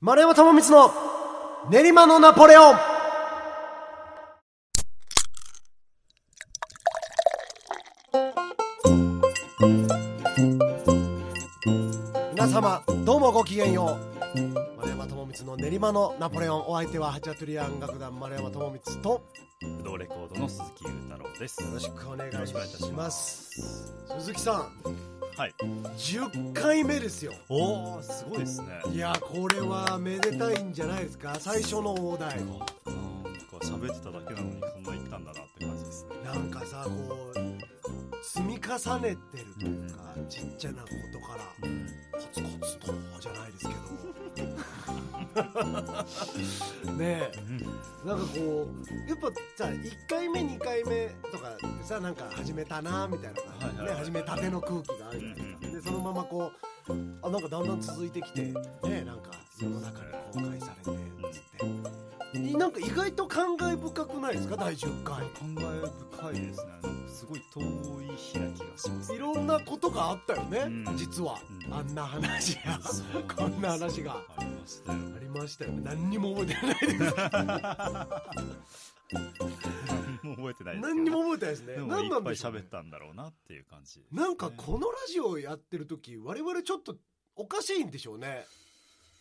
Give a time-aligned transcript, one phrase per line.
[0.00, 0.92] 丸山智光の
[1.72, 2.76] 練馬のナポレオン。
[12.32, 13.98] 皆様どうもごきげんよ
[14.36, 14.76] う。
[14.76, 16.68] 丸山智光の練馬のナポレオン。
[16.68, 19.22] お相手はハチャトゥリアン楽団丸山智光と。
[19.78, 21.60] 不動レコードの鈴木裕太郎です。
[21.60, 23.50] よろしくお願いいいたします。
[24.20, 25.07] 鈴木さん
[25.38, 25.54] はい。
[25.60, 27.32] 10回目ですよ。
[27.48, 28.80] おお、すごいですね。
[28.92, 31.36] いやこれはめでたいんじゃないですか。
[31.38, 32.36] 最初の大台。
[32.38, 32.58] なん。
[32.58, 32.66] か
[33.62, 36.16] 喋ってただけなのにそんな言ったんだなって感じですね。
[36.24, 37.38] なんかさこう
[38.20, 41.44] 積み重ねてるというかちっちゃなことから
[42.20, 43.77] コツコツとじゃないですけど
[46.96, 47.32] ねえ。
[48.06, 48.68] なんかこ
[49.06, 53.42] うやっぱさ1回目2回目とかでさなんか始めたなみたいな。
[53.58, 55.36] 感じで、ね始めたての空気があるじゃない。
[55.36, 56.52] ですかでそのままこ
[56.88, 56.92] う
[57.22, 58.54] あなんかだんだん続いてきてね
[59.04, 59.30] なんか
[59.60, 60.98] 世の中に公開されて
[61.32, 61.97] つって
[62.34, 64.56] なんか意外と感慨深くないですか？
[64.56, 65.16] 第10回。
[65.30, 66.72] 感慨深いですね。
[67.08, 70.96] すごい遠い開きがします、いろんなことがあったよね、うん。
[70.96, 71.74] 実は、うん。
[71.74, 72.78] あんな話や
[73.36, 74.16] こんな話が。
[74.36, 74.98] ありましたよ。
[75.16, 75.80] ありましたよね。
[75.84, 77.14] 何にも覚えてないです
[80.22, 80.86] もう覚えてないです。
[80.86, 82.58] 何にも覚えてないですねでも何いっぱいなんでしょうね。
[82.58, 84.02] 喋ったんだろうなっていう感じ。
[84.12, 86.96] なんかこのラジオやってる時我々ちょっと
[87.36, 88.44] おかしいんでしょうね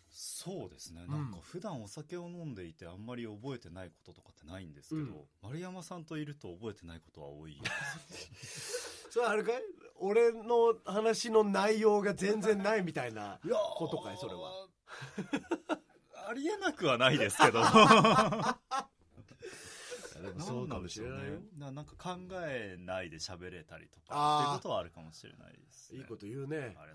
[0.09, 1.11] そうですね、うん。
[1.11, 5.15] なんか普段お酒を飲んでいてあんまり覚えてないこととかってないんですけど、うん。
[5.41, 7.61] 丸山さんといると覚えてないことは多い
[9.09, 9.61] それあれかい？
[9.99, 13.39] 俺の話の内容が全然ないみたいな
[13.75, 14.17] ことかい？
[14.17, 14.67] それは。
[16.29, 17.61] ありえなくはないですけど。
[20.21, 21.39] でもそうかもしれないよ。
[21.57, 26.57] ななんか考えないで喋れたりとかっていうことはあるかもしれないです、ね、いいこと言うね。
[26.57, 26.87] ありがとう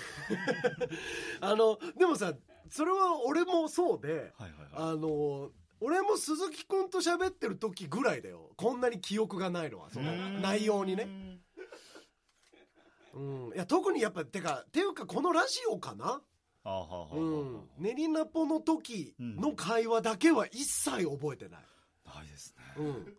[1.40, 2.34] あのでもさ
[2.70, 4.52] それは俺もそうではいはいはい。
[4.72, 8.50] あの俺も鈴木君と喋ってる時ぐらいだよ。
[8.56, 11.08] こんなに記憶がないのはその内容にね。
[13.14, 13.52] うん。
[13.54, 16.20] いや特にやっぱてかていうかこのラジオかな？
[17.14, 17.68] うん。
[17.78, 21.60] 練りナポの時の会話だけは一切覚えてない、
[22.04, 22.64] ないですね。
[22.76, 23.16] うん、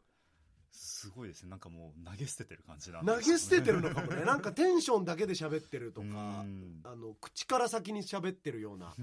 [1.00, 1.50] すごいですね。
[1.50, 4.24] なんかもう投げ捨ててる感じなんで投げ捨ててるのかもね。
[4.26, 6.10] なんかテンションだけで喋ってるとうか
[6.44, 6.82] ん。
[6.84, 8.94] あの口から先に喋ってるような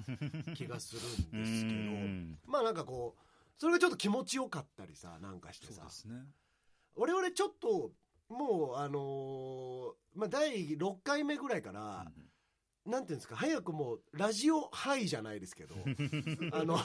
[0.54, 1.00] 気がする
[1.38, 2.32] んうですけん。
[2.32, 3.22] どまあなんかこう
[3.58, 5.72] それがちょっと気持ちよかったりさなんかしてさ。
[5.74, 6.22] そうですね。
[6.96, 7.92] 我々ちょっと
[8.28, 12.06] もうあのーまあ第6回目ぐらいから、
[12.86, 15.74] なんていうんですか早くもうラジオハイじゃないですけど
[16.52, 16.78] あの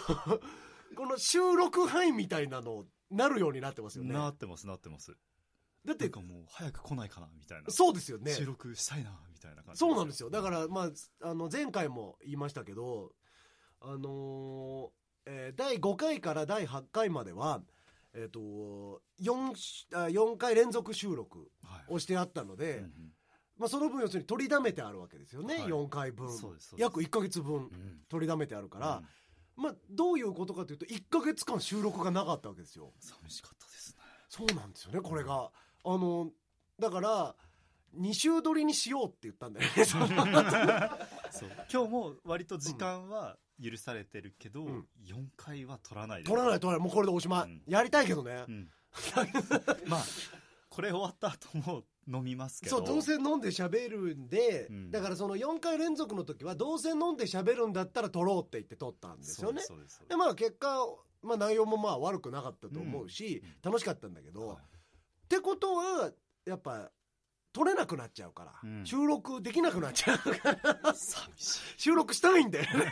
[0.96, 4.14] この収録ハイみたいなのなるようになってますよね。
[4.14, 5.16] なってますなってます。
[5.86, 7.72] だってもう早く来ないかなみたいな。
[7.72, 8.32] そうですよね。
[8.32, 10.30] 収録したいなみたいな感じそうなんですよ。
[10.30, 13.12] だからまああの前回も言いましたけど
[13.80, 14.90] あのー
[15.26, 17.62] えー第5回から第8回までは
[18.14, 19.54] えっ、と 4,
[19.94, 21.94] あ4回連続収録はい。
[21.94, 22.92] をしてあったので、うんうん。
[23.58, 25.64] まあ、その分要するに取りだめてあるわけですよね、はい。
[25.68, 26.28] 4回分。
[26.78, 27.72] 約1か月分うん。
[28.10, 29.06] 取りだめてあるからうん、
[29.56, 32.94] まあ、どういうことかというと1か月間収録がなかったわけですよ。
[33.00, 34.02] 寂しかったですね。
[34.30, 35.52] そうなんですよねこれが。
[35.84, 36.32] あの
[36.80, 37.36] だから
[37.98, 39.86] 2週撮りにしようって言ったんだよね。
[39.86, 41.50] そう。
[41.72, 44.88] 今日も割と時間は許されてるけど、うん。
[45.06, 46.82] 4回は取らないで撮らない撮らない。
[46.82, 47.64] もうこれでおしまい、うん。
[47.68, 48.46] やりたいけどね。
[48.48, 48.72] う、ん。
[49.88, 50.04] まあ
[50.70, 52.78] これ終わった後も飲みますけど。
[52.78, 54.92] そうどうせ飲んで喋るんで、うん。
[54.92, 59.62] だからその4回連続の時はどうせ飲んで喋るんだったら撮ろうって言って撮ったんですよね。
[60.10, 60.86] でまあ結果、
[61.22, 64.58] まあ、内容もまあ悪くなかったと思うし、うん楽しかったんだけど、はい。
[64.58, 64.60] っ
[65.28, 66.12] てことは
[66.46, 66.92] やっぱ
[67.54, 68.86] 撮れなくなっちゃうから、うん。
[68.86, 71.60] 収録できなくなっちゃうから寂しい。
[71.78, 72.92] 収録したいんだよね。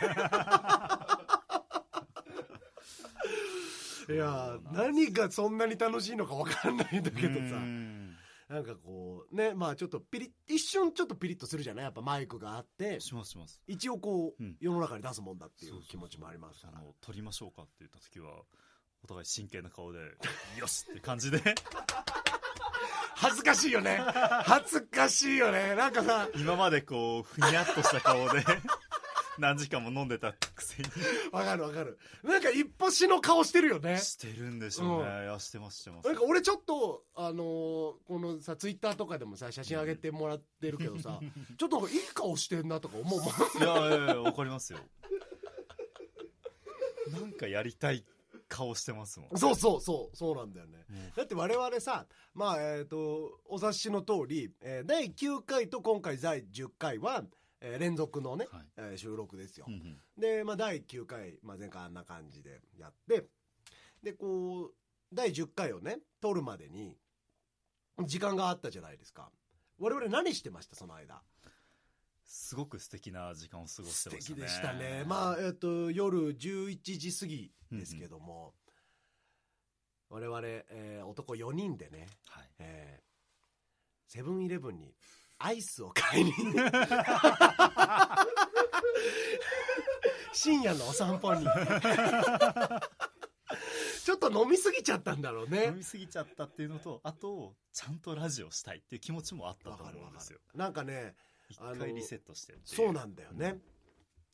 [4.08, 7.56] いやー何がそんなに楽しいのか分かんないんだけどさ。
[7.56, 8.09] うん
[8.50, 11.84] なんかこうねまあちょっとピリッ一瞬ちょっとピリッとするじゃない？
[11.84, 12.98] やっぱマイクがあって。
[12.98, 13.62] しますします。
[13.68, 14.56] 一応こう、うん。
[14.60, 15.88] 世の中に出すもんだっていそううそう。
[15.88, 16.78] 気持ちもありますから。
[16.78, 18.42] あの撮りましょうかって言った時は
[19.04, 20.00] お互い真剣な顔で
[20.58, 21.40] よしって感じで。
[23.14, 23.98] 恥ずかしいよね。
[24.44, 25.74] 恥ずかしいよね。
[25.76, 28.44] なんかさ今までこうふにゃっとした顔で
[29.38, 30.88] 何時間も飲んでたくせに。
[31.32, 31.98] わかるわかる。
[32.22, 33.98] なんか一歩しの顔してるよね。
[33.98, 35.24] してるんでしょうね、うん。
[35.24, 36.08] いやしてますしてます。
[36.08, 41.20] なんか俺ちょっとあのーこのさツイッターとかでもさ写真上げてもらってるけどさ
[41.58, 43.28] ちょっといい顔してんなとか思うもん。
[43.28, 44.80] いやいやいやわかりますよ。
[47.12, 48.04] なんかやりたい
[48.48, 49.38] 顔してますもん。
[49.38, 50.16] そうそうそう。
[50.16, 50.84] そうなんだよね。
[50.88, 57.24] もうだって我々さまあえっ、とお察しの通り、えー第9回と今回第10回は、
[57.60, 59.74] えー連続のね、はいえー収録ですようん。
[59.74, 63.26] うんで、まあ、第9回、まあ、前回あんな感じでやって、
[64.02, 64.74] で、こう、
[65.12, 66.96] 第10回をね、撮るまでに、
[68.04, 69.30] 時間があったじゃないですか。
[69.78, 71.22] 我々何してました、その間？
[72.24, 74.36] すごく素敵な時間を過ごして素ましたね。
[74.36, 75.04] 敵でしたね。
[75.06, 78.54] まあ、えっと、夜11時過ぎですけども、
[80.08, 82.50] 我々、えー男4人でね、はい。
[82.58, 83.10] えー
[84.12, 84.92] セブンイレブンに
[85.42, 86.32] アイスを買いに
[90.32, 91.46] 深夜のお散歩に。
[94.04, 100.38] ちょっと飲みすぎちゃったんだろう飲ねみすぎちゃったっていうのと、あと、ちゃんとラジオしたいっていう気持ちもあったと思うんですよ。
[100.54, 101.14] なんかね
[101.48, 103.58] 一あの回リセットしてそうなんだよね。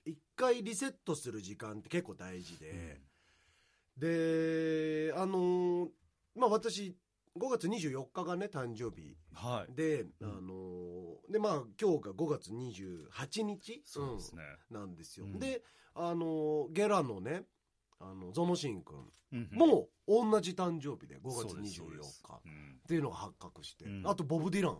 [0.05, 3.01] 一回リセットする時間って結構大事で、
[3.97, 5.89] であのー
[6.37, 6.97] まあ私
[7.37, 9.17] 5月24日がね誕生日。
[9.35, 9.75] はい。
[9.75, 10.11] で、うん。
[10.23, 13.83] あのーでまあ今日が5月28日。
[13.85, 14.43] そうですね。
[14.71, 14.77] うん。
[14.81, 15.39] なんですよ、うん。
[15.39, 15.63] で
[15.95, 17.45] あのーゲラのね
[17.99, 18.97] あのゾノシン君。
[19.51, 22.23] も同じ誕生日で5月そうです24そうです。
[22.25, 22.81] 日っうん。
[22.89, 24.07] ていうのが発覚して、うん。
[24.07, 24.79] あとボブ・ディラン、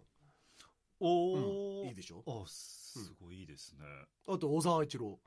[1.01, 1.81] おー。
[1.83, 1.89] うん。
[1.89, 2.23] いいでしょ？
[2.27, 3.85] あ、すごいいいですね。
[4.29, 5.19] あと小沢一郎。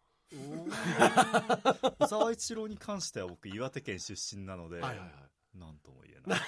[2.00, 5.10] 小沢一郎に関しては僕岩手県出身なので、はいはいはい
[5.56, 6.40] なんとも言えない。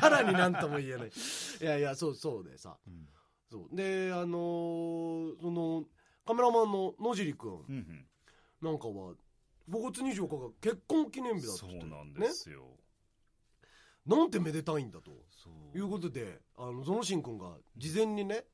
[0.00, 1.08] さらになんとも言えない。
[1.60, 2.76] いやいやそうそうでさ。
[2.86, 3.08] うん
[3.50, 3.76] そう。
[3.76, 5.84] であのーその
[6.24, 8.06] カメラマンの野尻君うんうん。
[8.62, 9.14] なんかは
[9.68, 12.62] 5月24日が結婚記念日だってそうなんねですよ。
[14.06, 15.10] なんてめでたいんだと。
[15.74, 18.44] いうことであのゾノシン君が事前にね、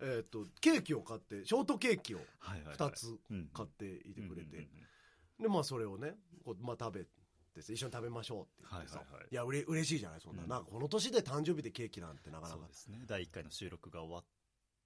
[0.00, 2.76] えー、とケーキを買ってショートケーキをはいはいはい。
[2.76, 4.68] 2つうん買っていてくれて、
[5.38, 6.14] でまあそれをね
[6.44, 7.04] こう、まあ、食べ
[7.52, 9.28] てさ一緒に食べましょうって言ってさ、はいはいはい。
[9.30, 10.48] いやうれ嬉しいじゃないそんな,、うん。
[10.48, 12.58] なんかこの年で誕生日でケーキなんてなかなか。
[12.60, 13.04] そうですね。
[13.06, 14.24] 第1回の収録が終わっ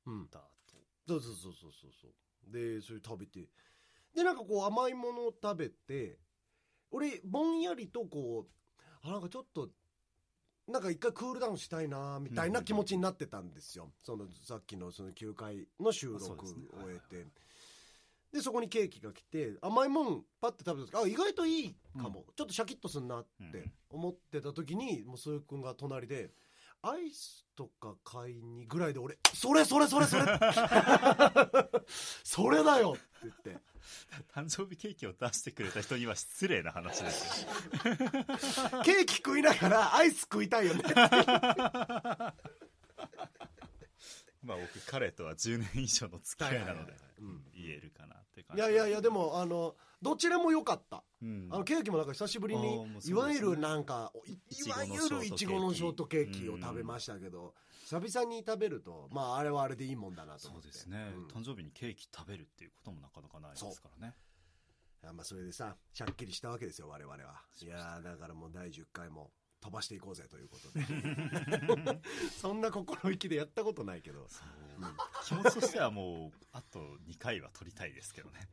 [0.07, 0.49] うんた後。
[1.07, 2.53] そうそうそうそうそうそう。
[2.53, 3.49] でそれ食べて。
[4.15, 6.19] でなんかこう甘いものを食べて
[6.91, 9.69] 俺ぼんやりとこうあなんかちょっと
[10.69, 16.67] なんか一回クールダウンしたいなみたいな気持ちになってたんですよ、そのさっきのその9回の収録をあそうですね。
[16.73, 17.27] 終えて
[18.35, 26.33] でそこにケーキが来て甘いもんパッて食べた時あ意外といいかも、ちょっとシャキッとすんなって思ってた時にもう鈴木君が隣で
[26.83, 30.25] アイスとか買いにぐらいで俺それそれそれそれ
[32.25, 33.63] それだよって言って。
[34.35, 37.49] 誕生日ケーキを出してくれた人には失礼な話ですよ。
[38.83, 40.83] ケーキ食いながらアイス食いたいよね
[44.43, 46.93] まあ僕彼とは10年以上の付き合いなので。
[46.93, 47.05] うん
[47.55, 51.03] 言えるかなって感じいやいやいやでもあのどちらも良かった。
[51.23, 51.49] うん。
[51.51, 52.87] あのケーキもなんか久しぶりにね。
[53.07, 54.13] いわゆるなんか
[54.51, 57.55] いわゆるいちごのショートケーキを食べましたけど
[57.87, 60.69] 久々に食べるとまああれはあれでいいもんだなとそう思って。
[60.69, 61.27] ですね、うん。
[61.27, 64.15] 誕生日にケーキ食べるっていうこともなかなかないですからね。
[65.07, 67.43] あまあそれでさしゃっきりしたわけですよ我々は。
[67.63, 69.31] いやーだからもう第10回も
[69.65, 72.01] 飛ばしていこうぜということで。
[72.39, 74.27] そんな心意気でやったことないけど。
[74.29, 74.49] そう。
[75.25, 78.47] 気持ちとしてはもうあと2回は取りたいですけどね。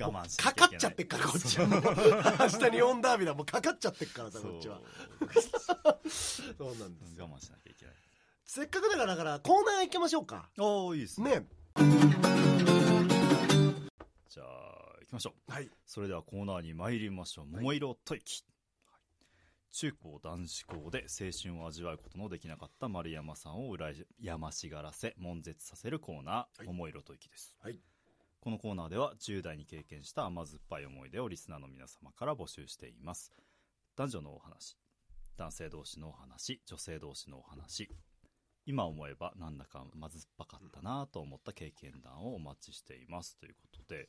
[0.00, 1.66] 我慢しなかかっちゃってっからこっちは。
[1.68, 4.80] 明日日本ダービーだもうかかっちゃってっからさこっちは。
[6.08, 7.24] そうなんですよ。
[7.24, 7.94] 我慢しなきゃいけない。
[8.46, 10.48] せっかくだからだからコーナー行きましょうか。
[10.58, 11.40] おおいいですね。
[11.40, 11.46] ね。
[14.30, 15.52] じゃあ行きましょう。
[15.52, 15.70] はい。
[15.84, 17.46] それではコーナーに参りましょう。
[17.46, 18.53] 桃色吐息、はい
[19.76, 27.56] 中高男子校で青春を味わうことのできなかった丸山さんを羨ましがらせ悶絶させるコーナー、はい桃色吐息です。
[27.60, 27.80] はい。
[28.38, 33.32] このコーナーでは10代に経験した甘酸っぱい思い出をリスナーの皆様から募集しています。
[33.96, 34.76] 男女のお話
[35.36, 37.90] 男性同士のお話女性同士のお話。
[38.66, 43.36] 今思えばなんだか甘酸っぱかったなと思った経験談をお待ちしています。
[43.38, 44.08] ということで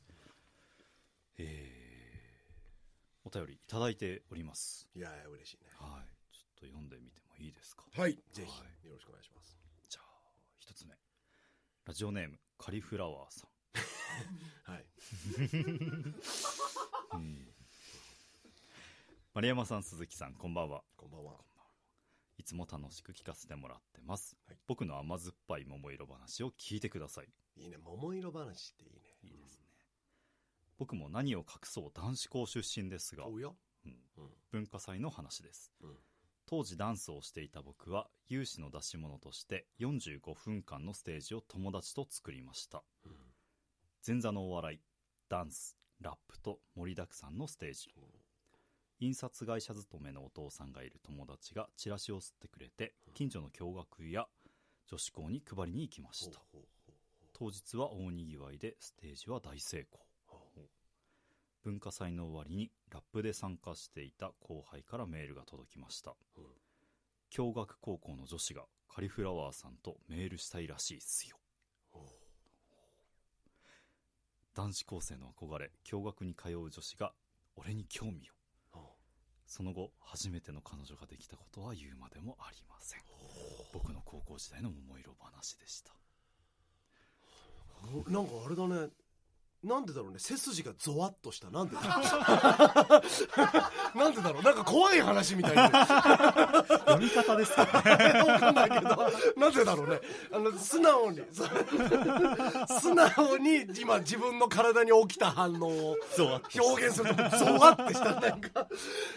[1.37, 1.84] えー、
[3.25, 4.87] お便りいただいております。
[4.95, 5.71] いや嬉しいね。
[5.79, 6.07] はい。
[6.33, 7.83] ちょっと読んでみてもいいですか？
[7.91, 8.51] はいぜひ。
[8.61, 8.87] はい。
[8.87, 9.57] よろしくお願いします。
[9.89, 10.05] じゃあ
[10.59, 10.95] 一つ目。
[11.85, 13.49] ラジオネームカリフラワーさん。
[14.71, 14.85] はい。
[17.13, 17.53] うん。
[19.33, 20.83] 丸山さん鈴木さんこんばんは。
[20.95, 21.43] こんばんは。
[22.37, 24.57] いつも楽しく聞かせてもらってます、はい。
[24.67, 27.29] 僕の甘酸っぱい桃色話を聞いてください。
[27.55, 27.77] いいね。
[27.77, 29.01] 桃色話っていいね。
[30.77, 33.25] 僕も何を隠そう男子校出身ですが
[33.85, 33.91] うん。
[34.17, 34.29] うん。
[34.51, 35.95] 文化祭の話です、うん。
[36.45, 42.83] 当時ダンスをしていた僕は有志の出し物として45分間のステージを友達と作りました。
[43.05, 43.11] うん。
[44.05, 44.79] 前座のお笑い
[45.29, 47.89] ダンスラップと盛りだくさんのステージ。
[48.99, 54.25] 印刷会社勤めのお父さんがいる友達がチラシを吸ってくれて近所の共学や
[54.87, 56.39] 女子校に配りに行きました。
[57.33, 60.04] 当日は大にぎわいでステージは大成功
[61.65, 66.43] 文化祭の終わりにラップで参加していた後輩からメールが届きました、うん
[67.35, 71.35] 共学高校の女子がカリフラワーさんとメールしたいらしいっすよ。
[74.55, 77.11] 男子高生の憧れ共学に通う女子が
[77.57, 78.29] 俺に興味
[78.73, 78.95] を。
[79.45, 83.01] その後初めての彼女ができたことは言うまでもありません。
[83.73, 85.91] 僕の高校時代の桃色話でした。
[88.09, 88.89] なんかあれだね。
[89.65, 90.19] なんでだろうね。
[90.19, 91.49] 背筋がゾワッとした。
[91.49, 91.75] なんで
[93.95, 94.43] なんでだろう。
[94.43, 98.95] なんか怖い話みたいな読み方ですかわかんないけど
[99.37, 99.99] なんでだろうね。
[100.31, 101.21] あの素直に。
[101.31, 101.45] そ
[102.79, 105.95] 素直に今自分の体に起きた反応を。
[106.55, 108.19] 表現するとゾワッてした。
[108.21, 108.67] なんか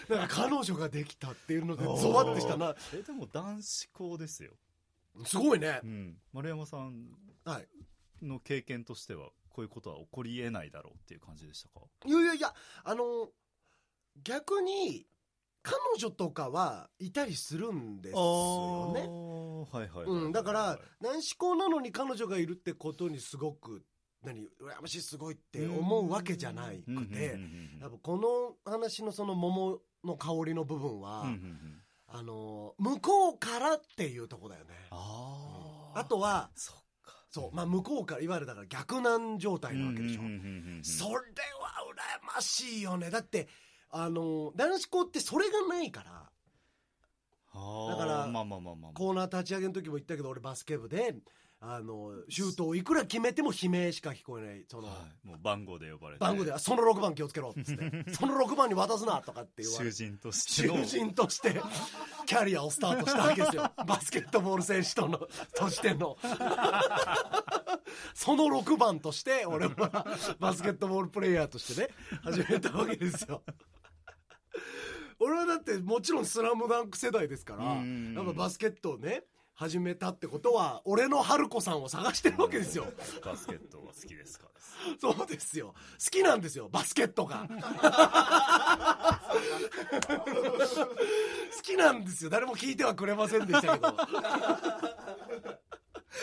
[0.08, 2.74] なんか彼女ができたっていうのでゾワッてしたな。
[2.94, 4.52] えでも男子校ですよ、
[5.24, 5.80] すごいね。
[5.82, 7.06] うん、丸山さん
[7.44, 7.68] はい。
[8.22, 11.80] の経験としてはこういうことは起こりえないだろうっていう感じでしたか？
[12.06, 13.28] いやいやいやあの
[14.22, 15.04] 逆に
[15.62, 19.00] 彼女とかはいたりするんですよね。
[19.68, 23.82] はいはいはいはい、うん、だから男子校なのに彼女がいるってことにすごく
[24.22, 27.36] 何羨ましいすごいって思うわけじゃないくて
[27.80, 28.16] やっぱこ
[28.64, 31.26] の話のその桃の香りの部分は、
[32.06, 34.70] あの向こうからっていうとこだよね。
[34.92, 36.48] ああとは
[37.30, 40.20] そう、まあ、向こうからいわゆるだから逆難状態なわけでしょ、
[40.82, 41.20] それは
[42.22, 43.10] 羨ましいよね。
[43.10, 43.48] だって
[43.90, 46.30] あの男子校ってそれがないから。
[47.54, 48.26] だから
[48.94, 51.16] コーナー立ち上げの時も言ったけど俺バスケ部で
[51.60, 56.20] あのシュートをいくら決めても悲鳴しか聞こえないその、はい、もう番号で呼ばれて。
[56.20, 59.92] 番号で「その6番気をつけろ」っつって「その6番に渡すな」とかって言われて。
[59.92, 60.76] 囚人としての。
[60.84, 61.60] 囚人として
[62.26, 63.72] キャリアをスタートしたわけですよ。
[63.86, 65.18] バスケットボール選手との
[65.56, 66.16] としての。
[68.14, 70.06] その6番として俺は
[70.38, 71.88] バスケットボールプレイヤーとしてね
[72.22, 73.42] 始めたわけですよ。
[75.18, 78.14] 俺はだってもちろん「スラムダンク世代ですからうん。
[78.14, 79.24] やっぱバスケットをね
[79.58, 82.86] 始めたってことは俺の春子さんを探してるわけですよ。
[83.24, 84.46] バスケットが好きですか？
[85.00, 85.74] そうですよ。
[85.74, 87.48] 好きなんですよバスケットが。
[91.56, 92.30] 好きなんですよ。
[92.30, 93.88] 誰も聞いてはくれませんでしたけど。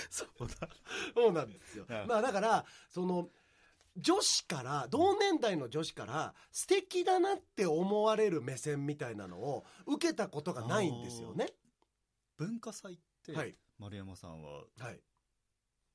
[0.09, 0.69] そうだ。
[1.13, 3.27] そうなんですよ、はいまあだからその
[3.97, 11.47] 女子から同年代の女子から素敵だなって思われる目線みたいなのを受けたことがないんですよね。
[12.37, 12.97] 文化祭
[13.33, 13.55] はい。
[13.79, 14.99] 丸山さんははい。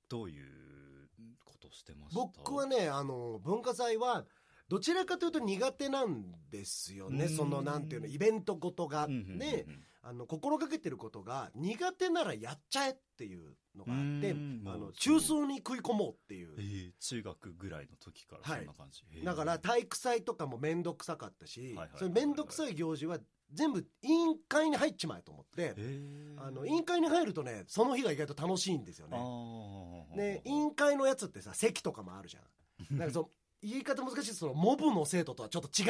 [0.08, 1.08] どういう
[1.44, 2.20] ことしてました？
[2.20, 4.26] 僕はねあの文化祭は
[4.68, 7.24] どちらかというと苦手なんですよね。
[7.24, 7.36] うん。
[7.36, 9.38] そのなんていうのイベントごとが、うんうんうんうん。
[9.38, 9.66] で
[10.02, 14.30] あの心がけてることが苦手ならやっちゃえっていうのがあって
[14.64, 16.54] あの中枢に食い込もうっていう。
[16.58, 23.18] えー中学ぐらいの時からそんな感じ、えーだから体育祭とかも面倒くさかったしはいはいそれ面倒くさい行事は
[23.52, 26.46] 全部委員会に入っちまえと思ってえー。
[26.46, 30.16] あの委員会に入るとねその日が意外と楽しいんですよあねー。
[30.16, 32.44] で委員会のやつってさ席とかもあるじゃん。
[32.96, 33.30] なんかその
[33.62, 35.84] 言い方難しいそのモブの生徒とはちょっと違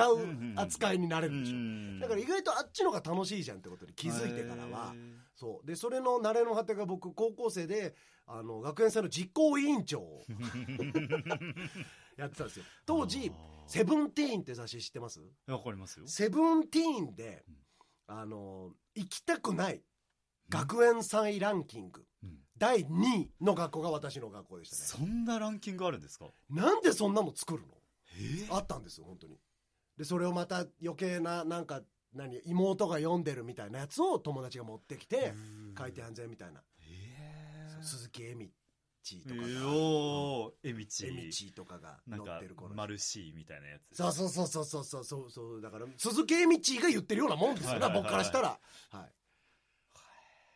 [0.52, 2.00] う扱いになれるでしょ。
[2.00, 4.93] だから意外とあっちのが楽しいじゃんってことに気づいてからは
[5.37, 5.67] そう。
[5.67, 7.95] でそれの慣れの果てが僕高校生で
[8.26, 10.25] あの学園祭の実行委員長を
[12.17, 12.64] やってたんですよ。
[12.87, 13.33] 当時
[13.67, 15.21] 「セブンティーンって雑誌知ってます？
[15.47, 16.07] わかりますよ。
[16.07, 17.45] セブンティーンで
[18.07, 19.83] あの行きたくない
[20.49, 22.05] 学園祭ランキング。
[22.23, 22.38] うん。
[22.59, 24.83] 第2位の学校が私の学校でしたね。
[24.83, 26.26] そんなランキングあるんですか？
[26.50, 27.69] なんでそんなの作るの？
[28.19, 29.38] えあったんですよ本当に。
[29.97, 31.81] でそれをまた余計ななんか
[32.12, 35.33] 何妹が読んでるみたいなやつを友達が持ってきて
[35.79, 36.61] 書いて安全みたいな。
[36.81, 37.83] えー。
[37.83, 38.50] 鈴木恵美
[39.02, 39.47] チーとかが。
[40.62, 41.52] えみ、エミチー。
[41.52, 42.75] とかが乗ってる頃。
[42.75, 43.97] マルシーみたいなやつ。
[43.97, 45.61] そうそうそうそうそうそうそう。
[45.61, 48.59] だから、鈴木エミチーが言ってるようなもんですよね、僕からしたら。
[48.90, 49.12] はい。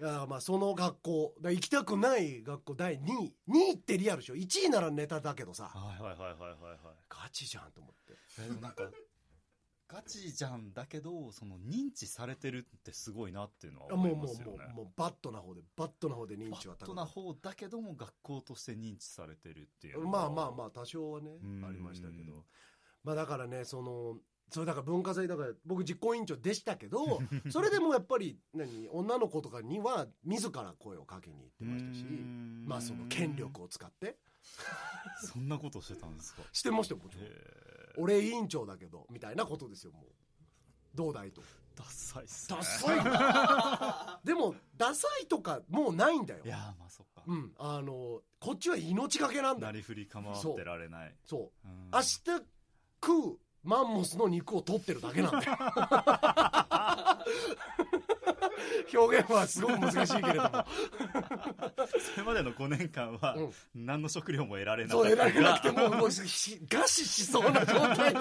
[0.01, 8.91] いやまあその学校行きたくない学校第2位2位ってリアルでしょ1位ならネタだけどさはいはいはいはいはいガチじゃんと思ってなんか
[9.88, 14.53] ガチじゃんだけどその認知されてるってすごいなっていうのは思いあもうもうますよね。
[14.53, 16.85] もうもうバットな方でバットな方で認バ知は高い。
[16.85, 22.45] ットな方だけども学校として認知されてるっていうまあまあまあ多少はねうんありましたけど。
[23.03, 24.17] まあだからねその
[24.50, 32.64] それだから文化祭だから僕実行委員長でしたけど それでもやっぱり何女の子とかには自ら声をかけに行ってましたしうん。
[32.67, 34.17] まあその権力を使って。
[35.21, 36.43] そんなことしてたんですか？
[36.53, 37.25] してましたよもちろん。
[37.26, 37.29] へ
[37.97, 40.05] 俺委員長だけどみたいなことですよもう。
[40.95, 41.43] どうだいと。
[41.77, 42.57] ダサいっすね。
[42.57, 44.19] ダサい。
[44.25, 46.45] でもダサいとかもうないんだよ。
[46.45, 47.55] いやーまあそっか、うん。
[47.59, 51.15] あのこっちは命がけなんだなりふり構ってられない。
[51.25, 51.69] そう。
[51.69, 51.91] うん。
[51.93, 52.25] 明日
[53.03, 55.56] 食うマンモスの肉を取ってるだけなんだよ
[58.94, 60.50] 表現はすごく難しいけれども。
[62.14, 63.52] それまでの5年間はうん。
[63.75, 68.21] 何の食料も得られなかそうった得られなくてもうもうし餓死しそうな状態で。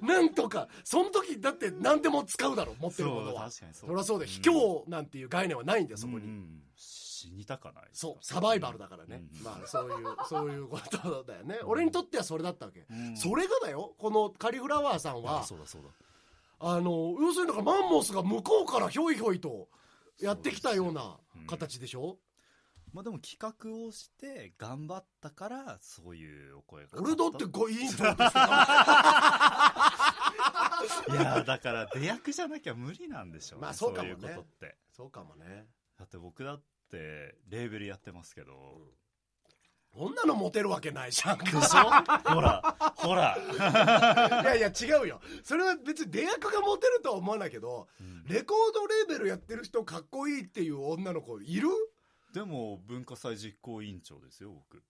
[0.00, 3.50] なんとかその時だって何でも使うだろ持ってるものは。
[3.50, 3.90] そう確かにそう。
[3.90, 4.28] そりゃそうでん。
[4.28, 6.62] 卑怯なんていう概念はないんだよそこに、うん
[7.30, 9.44] うん死にたかないそうサバイバルだからね、うん。
[9.44, 13.16] まあそういう そういうことだよね、俺にとってはそれだったわけ、うん。
[13.16, 15.88] それがだよこのカリフラワーさんあはそうだそうだ。
[16.58, 19.68] あの要するにだからマンモスが向こうからひょいひょいと
[20.18, 21.46] やってきたようなうん。
[21.46, 22.18] 形でしょ、
[22.92, 28.16] まあでも企画をして頑張ったからそういうお声が俺だってごいいんだよ
[31.08, 33.66] いやだから出役じゃなきゃ無理なんでしょうね。
[33.66, 34.14] まあそうかもね。
[34.14, 34.76] いうことって。
[34.90, 35.66] そうかもね。
[35.98, 38.52] だって僕だってレーベルやってますけど、
[39.92, 41.38] 女のモテるわけないじゃん。
[41.38, 41.58] でしょ？
[42.34, 43.38] ほらほら、
[44.42, 45.20] いやいや違うよ。
[45.42, 48.24] それは別に出役がモテるとは思わないけどうん。
[48.24, 51.68] レコードレーベルやってる人かっこいいっていう女の子いる？
[52.34, 54.82] でも文化祭実行委員長ですよ僕。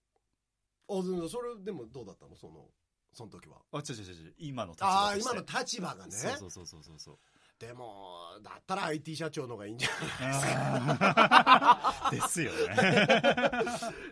[0.89, 2.35] あそそれでもどうだったの？
[2.35, 2.69] その
[3.13, 3.61] その時は。
[3.71, 4.33] あ違う違う違う。
[4.37, 5.29] 今の立場として。
[5.29, 6.11] ああ今の立場がね。
[6.11, 7.19] そうそうそうそうそうそう
[7.59, 9.89] でもだったら IT 社長の方がいいんじゃ
[10.21, 12.11] あー。
[12.15, 12.75] ですよね。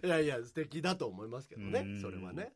[0.04, 1.82] な いいやいや素敵だと思いますけどね。
[1.82, 2.02] うん。
[2.02, 2.54] それはね。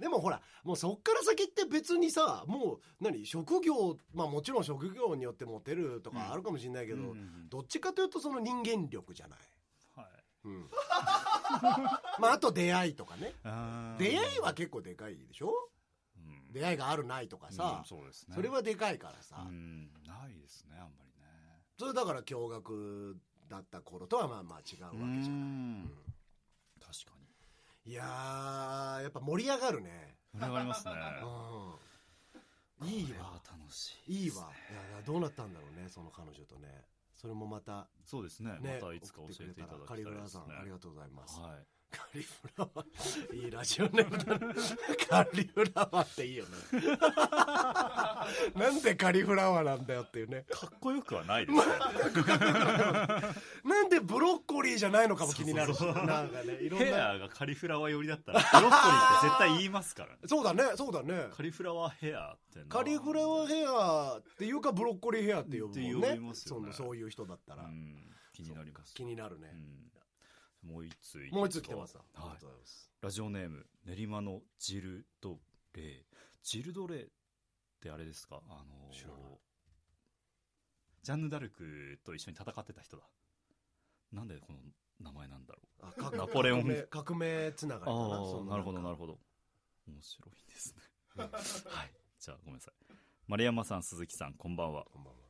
[0.00, 7.10] でもほらもうそっから先って別にさもう何職業まあもちろん職業によってモテるとかあるかもしれないけど、うん。
[7.10, 9.38] うんどっちかというとその人間力じゃない、
[9.94, 10.08] はい。
[10.46, 10.68] うん、
[12.18, 13.34] まああと出会いとかね。
[13.98, 15.50] 出会いは結構でかいでしょ？
[15.50, 15.73] うん
[16.54, 18.34] 出会いがあるないとかさうん、そうですね。
[18.36, 21.26] それはでかいからさ、うんないですねあんまりね。
[21.76, 23.14] それだから驚愕
[23.50, 25.90] だった頃とはまあまあ違うわけじゃない、うん。
[26.80, 27.18] 確か
[27.84, 27.92] に。
[27.92, 30.16] いやーやっぱ盛り上がるね。
[30.32, 30.94] 盛り上がりますね。
[32.80, 32.88] うん。
[32.88, 34.48] いいわ楽しいいいわ。
[34.70, 36.86] いやどうなったんだろうねその彼女とね。
[37.16, 38.52] それもまたそうですね。
[38.60, 43.36] ねまたいつか教えていただきたいカリフラワーですねさんありがとうございます、はいカリフラワー。
[43.44, 44.54] いいラジオネームだな。
[45.08, 46.50] カリフラワーっていいよね。
[48.60, 50.44] なんでカリフラワーなんだよっていうね。
[50.50, 51.64] かっこよくはないですよ
[53.64, 55.84] なんでブロッコリーじゃないのかも気になるし。
[55.84, 60.18] なんかねいろんヘなアがカリフラワー寄りだったらブロッコリーって絶対言いますからね。
[60.26, 60.64] そうだね。
[60.76, 61.28] そうだね。
[61.36, 66.72] カリフラワーヘアってなカリフラワーヘアっていうかブロッコリーヘアって呼ぶもんってね呼びますよね。
[66.72, 68.10] そのそういう人だったら、うん。
[68.34, 68.94] 気になります。
[68.94, 69.93] 気になるね、うん、
[70.64, 72.90] もう一通もう一つ来てます、ありがはいとうございます。
[73.02, 75.38] ラジオネーム練馬のジルド
[75.74, 76.04] レイ
[76.42, 77.08] ジルドレイっ
[77.80, 78.40] てあれですか？
[78.48, 79.18] あの知らない。
[81.02, 83.02] ジャンヌ・ダルクと一緒に戦ってた人だ。
[84.12, 84.58] なんでこの
[85.00, 86.86] 名前なんだろあ革ナポレオン。
[86.88, 87.98] 革命つながうりかな。
[87.98, 89.18] ああなるほどなるどほど。
[89.86, 90.82] 面白いですね。
[91.16, 91.90] はい。
[92.18, 92.94] じゃあごめんなさい。
[93.26, 94.86] 丸山さん鈴木さんこんばんは。
[94.90, 95.20] こんばんは。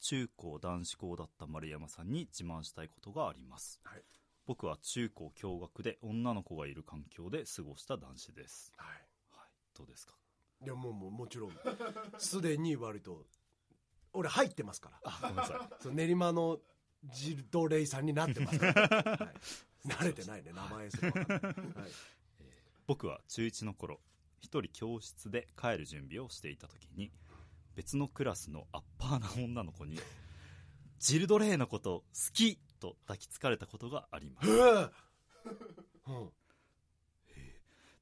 [0.00, 4.02] 中高男子校だった丸山さんに自慢したいことがあります、はい
[4.48, 8.72] 僕は中高共学で女の子がいる環境で過ごした男子です。
[8.78, 8.88] はい。
[9.30, 9.48] はい。
[9.76, 10.14] どうですか？
[10.64, 11.52] いやもうもうもちろん。
[12.16, 13.26] すでに割と
[14.14, 15.00] 俺入ってますから。
[15.04, 15.82] あごめんなさい。
[15.82, 16.58] そう練馬の
[17.04, 19.32] ジルドレイさんになってますから、 は
[19.84, 21.12] い、慣れてないね名前すら。
[21.12, 21.90] 分かんない、はい、
[22.86, 24.00] 僕は中1の頃
[24.40, 27.12] 一人教室で帰る準備をしていた時に
[27.76, 30.00] 別のクラスのアッパーな女の子に
[30.98, 34.50] 「ジルドレイのこと好き!」と抱きつかれたことがあります。
[34.50, 34.54] え
[35.46, 35.50] え。
[36.06, 36.32] うん。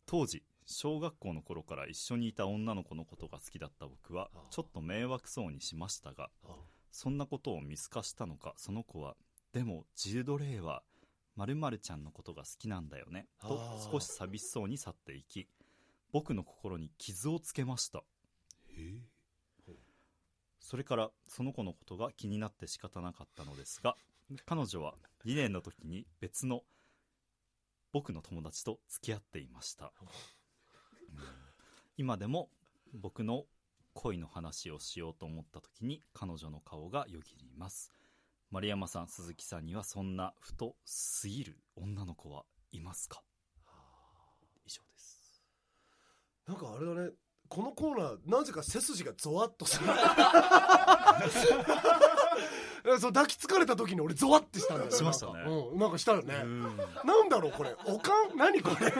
[0.07, 6.57] 当時小学校の頃から一緒にいた女の子のことが好きだった僕はちょっと迷惑そうにしましたがあ
[6.91, 9.17] そんなことを見透かしたのかその子は
[9.53, 10.83] 「でもジルドレイは
[11.37, 15.49] 〇〇ちゃんのことが好きなんだよね」と少し寂しそうに去っていき
[16.13, 18.03] 僕の心に傷をつけました。
[20.61, 23.97] それからその子のことが気になって仕方なかったのですが
[24.45, 26.63] 彼女は2年の時に別の
[27.93, 30.09] 僕の友達と付き合っていました、うん。
[31.97, 32.49] 今でも
[32.93, 33.45] 僕の
[33.95, 37.93] 恋の話をしようと思った時に彼女の顔がよぎります。
[38.51, 43.23] 丸山さん鈴木さんにはそんな太すぎる女の子はいますか？
[44.67, 45.43] 以上です。
[46.47, 47.11] なんかあれだね。
[47.49, 49.87] このコーナーなぜか背筋がゾワッとする
[53.01, 56.63] そう抱きつかれた時に俺ゾワッてしたんだよしましたねなんかうんなんかしたよねうん
[57.05, 58.37] なんだろうこれおかん？
[58.39, 58.93] 何これ？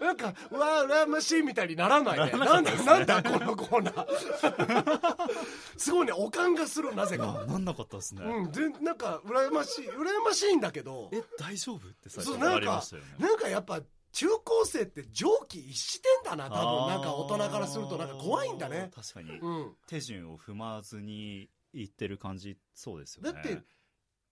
[0.00, 2.38] なんか、うわー、羨ましいみたいにならないね。
[2.38, 5.28] なんだ、なんだ、このコーナー。
[5.78, 7.40] すごいね、おかんがする、なぜか。
[7.42, 8.22] あなんなかったですね。
[8.22, 13.80] うん、で、なんか、羨ましい、羨ましいんだけど、え、大丈夫って最そう、初ななんかりましたよね。、なんかやっぱ、
[14.12, 16.88] 中高生って蒸気逸してんだな、多分。
[16.88, 19.00] なんか大人からすると、なんか怖いんだねあ。
[19.00, 19.38] ー確かに。
[19.38, 19.76] うん。
[19.86, 23.32] 手順を踏まずに言ってる感じ、そうですよね。
[23.32, 23.62] だって、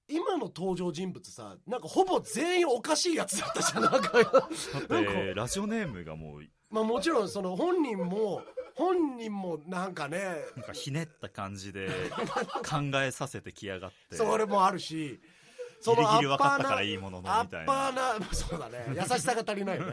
[0.08, 3.82] 今の登場人物さ、なんかほぼ全員おかしいやつだったじゃん。
[3.82, 8.42] なんか、だって、ラジオネームがもう、まあもちろんその本人も、
[8.74, 10.18] 本人もなんかね、
[10.56, 11.88] なんかひねった感じで
[12.68, 14.16] 考えさせてきやがって。
[14.16, 15.20] それもあるし、
[15.84, 18.14] ギリギリ分かったなからいいもののアッみたいパな。
[18.14, 18.86] ーな、そうだね。
[18.88, 19.92] 優しさが足りないよね。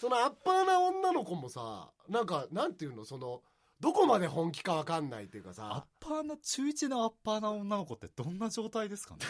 [0.00, 3.42] そのアッパーな女の子もさ、なんか、なんていうの、その、
[3.78, 9.20] どこまで本気かわかんないっていうかアッさ、パーな、中1のアッパーな女の子ってどんな状態ですかね？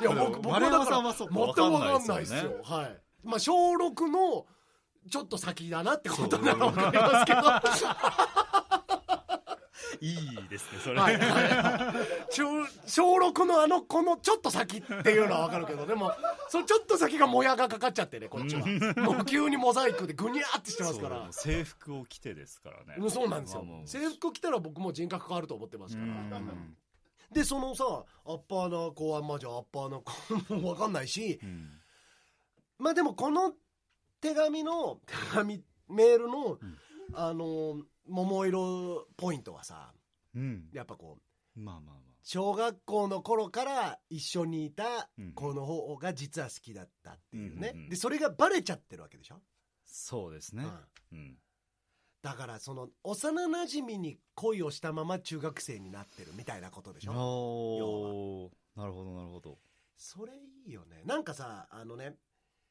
[0.00, 2.60] いや、僕、僕はだから、さんはそうか全くわかんないですよっすよ。
[2.64, 3.00] はい。
[3.24, 4.46] まあ、小6の、
[5.10, 7.40] ちょっと先だなってことならわかりますけど。
[10.02, 10.98] いいですね、それ。
[10.98, 12.44] はいはい小
[12.86, 16.12] 小6のあの子のちょっと先っていうのはわかるけど、でも、
[16.48, 18.66] そのちょっと先がもやがかかっちゃってね、こっちは。
[18.96, 21.28] もう急にモザイクでぐにゃーってしてますから。
[21.30, 22.96] 制服を着てですからね。
[22.98, 23.64] うんそうなんですよ。
[23.86, 26.38] 制服着たら僕も人格変わると思ってますから。
[26.38, 26.76] うん
[27.30, 27.84] で、そのさ、
[28.26, 31.70] アッパーな子は、まあじゃあアッパーな子もわかんないし、うん
[32.78, 33.52] まあでもこの
[34.20, 36.58] 手紙の、手紙、メールの、ん
[37.14, 39.92] あの、桃色ポイントはさ、
[40.34, 40.68] うん。
[40.72, 41.18] やっぱこ
[41.56, 47.88] う、まあまあま小学校の頃から一緒にいたうん子の方が実は好きだったっていうね、うんうんうん。
[47.90, 49.40] でそれがバレちゃってるわけでしょ、
[49.84, 50.64] そうですね。
[51.12, 51.18] うん。
[51.18, 51.34] うん。
[52.22, 57.12] だからその幼なじみに恋をしたまま中学生になってるみたいなことでしょ？
[57.12, 58.80] おー。
[58.80, 59.58] なるほど、なるほど。
[59.96, 60.32] それ
[60.66, 61.02] いいよね。
[61.04, 62.14] なんかさあのね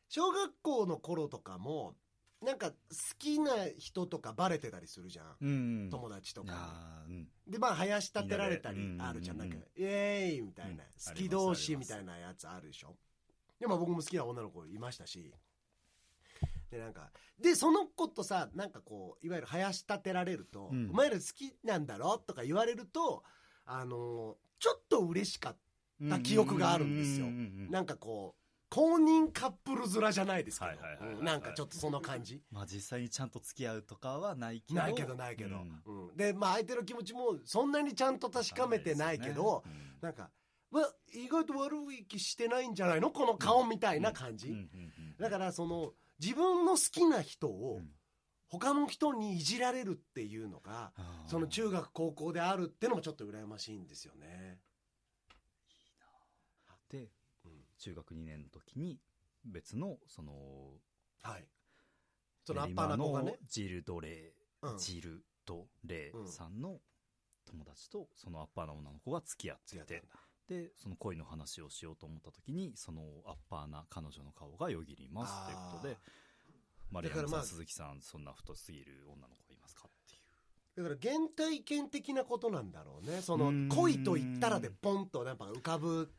[0.07, 1.95] 小学校の頃とかも
[2.41, 2.75] なんか好
[3.19, 5.49] きな人とかバレてたりするじゃん、う
[5.85, 5.89] ん。
[5.91, 7.05] 友達とか。
[7.47, 9.61] でまあ林立てられたりあるじゃん、うんうんうんなん。
[9.61, 10.79] かイエーイみたいな、うん。
[10.79, 12.95] 好き同士みたいなやつあるでしょ。
[13.59, 15.31] でも僕も好きな女の子いましたし。
[16.71, 20.89] でなんかでその子とさなんかこういわゆる林立てられると、うん。
[20.89, 22.17] お前ら好きなんだろ？
[22.17, 23.23] とか言われると
[23.65, 25.57] あのちょっと嬉しかっ
[26.09, 27.27] た記憶があるんですよ。
[27.69, 28.40] なんかこう
[28.71, 31.21] 公認カップル面じゃないですけど。
[31.21, 32.41] なんかちょっとその感じ。
[32.49, 34.79] まあ実際にちゃんと付き合うとかはないけど。
[34.79, 36.07] ないけどないけど、うん。
[36.09, 36.17] うん。
[36.17, 40.31] でまあ相手の気持ちもそんなにちゃんと確かめてないけど、うんなんか、
[40.71, 43.11] わ、意外と悪い気してないんじゃないの？
[43.11, 44.55] この顔みたいな感じ。
[45.19, 47.89] だから、その、自分の好きな人をうん。
[48.47, 50.91] 他の人にいじられるっていうのが、
[51.27, 54.59] その中学高校であるってのもちょっと羨ましいんですよね。
[56.89, 57.07] で、うん
[57.81, 58.99] 中学2年の時に
[59.43, 60.33] 別のその
[61.21, 61.45] はい。
[62.43, 63.37] そのアッパーな子がね。
[63.47, 66.79] ジルドレうんー、ジルドレーさんの
[67.45, 70.03] 友達とそのアッパーな女の子が付き合ってて。
[70.47, 75.97] でその恋の話をしようと思った時にそのアッパーな彼女の顔がよぎりますということで
[76.91, 83.21] 丸山さん、だからまあ鈴木さんそんな太すぎる女の子がいますかっていうだから原体験的なことなんだろうね。
[83.21, 86.11] そうの恋と言ったらでポンとなんか浮かぶ、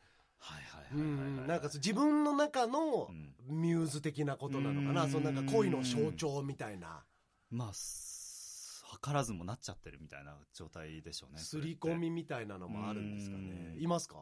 [0.43, 1.45] はいはういはいはいはい。
[1.45, 3.33] ん、なんか自分の中のうん。
[3.61, 5.03] ミューズ的なことなのかな。
[5.03, 5.09] うーん。
[5.09, 7.03] そのなんか恋の象徴みたいな。
[7.49, 13.73] まあす図らずもなっちゃってるみたいな状態でしょうねすり込みみたいなのもあるんですかね。
[13.75, 13.79] う。
[13.79, 13.81] ん。
[13.81, 14.17] いますか？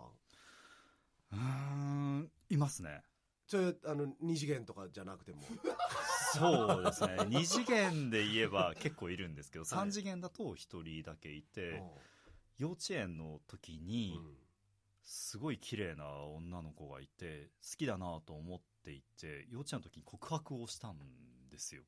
[1.32, 2.32] うーん。
[2.50, 3.02] いますね。
[3.48, 5.42] それ、あの、二次元とかじゃなくても。
[6.34, 7.18] そうですね。
[7.28, 11.84] 2次元で言えば結構いるんですけどはい3次元だと1人だけいて、
[12.58, 14.38] 幼稚園の時うにん
[15.04, 20.98] すごい綺麗な女の子がいて好きだなと思っていて幼稚園の時に告白をしたん
[21.50, 21.84] ですよ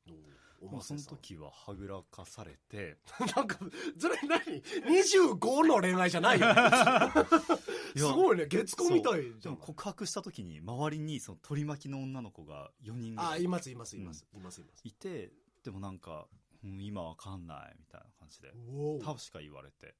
[0.60, 2.96] おもうその時ははぐらかされて
[3.36, 3.58] なんか、
[3.98, 6.46] それ何 ?25 の恋愛じゃないよ
[7.96, 8.46] すごいね。
[8.46, 9.54] 月9みたいでじゃん。
[9.54, 14.26] も告白した時に周りにその取り巻きの女の子が4人ぐらあ、いいます、います、います。
[14.32, 14.80] います、います。
[14.84, 16.28] いてでもなんか、
[16.62, 19.94] うん、今わかんないみたいな感じでおー確か言われて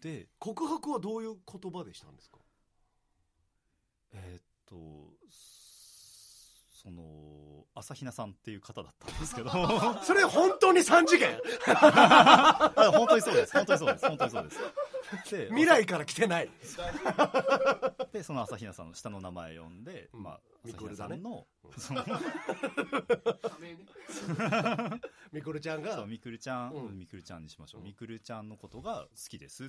[0.00, 2.38] で告白はどういう言葉でしたんですか？
[4.12, 4.74] えーっと
[6.82, 9.50] その朝比奈さんっていう方だったんですけど。
[9.52, 11.36] あ それ本当に3次元？
[12.96, 13.52] 本当にそうです。
[13.52, 14.08] 本当にそうです。
[14.08, 14.58] 本当にそうです。
[15.30, 16.48] で未来から来てない？
[18.12, 20.22] でその朝比奈さんの下の名前を呼んで、うん。
[20.22, 22.02] まあミクル朝比奈ださねんのその
[25.32, 25.94] みくるちゃんが？
[25.96, 26.98] そう、みくるちゃん、うん。
[26.98, 27.80] みくるちゃんにしましょう。
[27.82, 29.68] うんみくるちゃんのことが好きですっ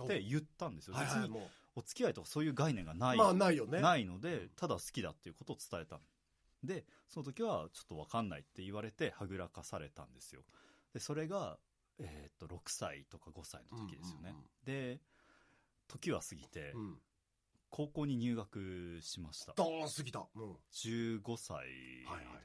[0.00, 0.06] お。
[0.06, 0.94] て言ったんですよ。
[0.94, 3.14] はいはい、別にもお付き合いとかそういう概念がなう。
[3.14, 3.18] い。
[3.18, 3.80] まあ、ないよね。
[3.80, 6.00] ないので、ただ好きだっていうことを伝えた。
[6.64, 10.42] でその時はちょっと分かんないって言われてはぐらかされたんですよ。
[10.92, 11.58] でそれが、
[11.98, 14.44] えーっと6歳とか5歳の時ですよね、うんうんうん。
[14.64, 15.00] で
[15.88, 16.98] 時は過ぎて、うん。
[17.68, 19.52] 高校に入学しました。
[19.52, 20.26] だー過ぎた。
[20.34, 20.40] う。
[20.40, 21.66] ん15歳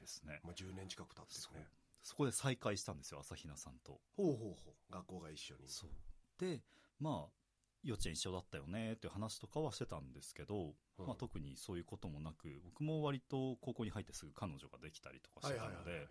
[0.00, 1.66] ですね、まあ、10年近く経ってるね。
[2.02, 4.00] そこで再会したんですよ朝比奈さんと。
[4.16, 4.92] ほうほうほう。
[4.92, 5.68] 学校が一緒に。
[5.68, 5.90] そう。
[6.38, 6.60] で
[6.98, 7.41] まあ
[7.82, 11.06] 幼稚園一緒だったよねっていう話とかはしてたんですけど、うん。
[11.06, 16.08] まあ、特にそういうこともなく僕も割と高校に入ってすぐ彼女ができたりとかしてたのはいはいはい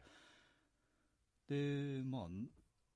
[1.50, 2.22] ででまあ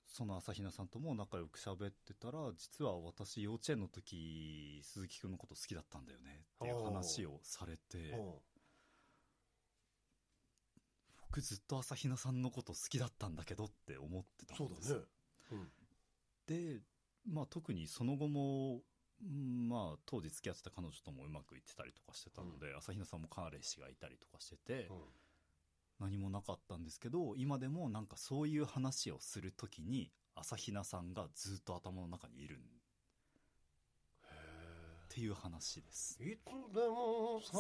[0.07, 8.41] その朝比奈さんとも仲良く喋ってたら実は私幼稚園の時鈴木くんのこと好きだったんだよねっていう話をされてほ
[11.35, 14.95] 僕ずっと朝比奈さんのこと好きだったんだけどって思ってうそうたんですよ。
[14.99, 15.07] だね。
[15.51, 15.69] うん。
[16.47, 16.81] で、
[17.27, 18.81] まあ、特にその後も、
[19.21, 24.97] うんまあ、当時付き合ってた彼女ともうまくいってたりとかしてたので、朝比奈さんも彼氏がいたりとかしてて、うん。
[25.99, 32.59] 何もなかったんですけど今でもなんかそういう話をするときに朝比奈さんがずっと頭の中にいる
[35.05, 36.21] っていう話です。
[36.21, 37.57] いつでもさ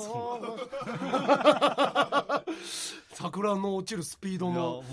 [3.13, 4.87] 桜の落ちるスピードのね。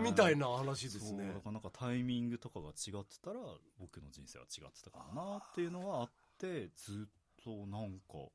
[0.00, 1.24] みたいな話ですね。
[1.26, 3.40] そうだからなんかタイミングとかが違ってたら
[3.78, 7.10] 僕の人生は違ってたかもなっていうのはあってずっ
[7.44, 8.30] となんか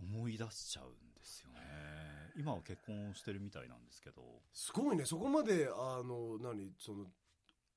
[0.00, 1.60] 思い出しちゃうんですよね。
[2.36, 4.22] 今は結婚してるみたいなんですけど。
[4.52, 5.04] すごいね。
[5.06, 6.72] そこまであの何？
[6.78, 7.06] その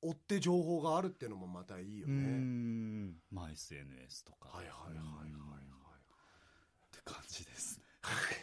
[0.01, 2.13] 追って情報があるっていうのもまたいいよね。
[2.13, 3.15] ん。
[3.31, 4.49] まあ SNS とか。
[4.49, 5.31] はいはいはいはいはい。
[5.31, 5.37] うん
[6.87, 7.85] って感じですね。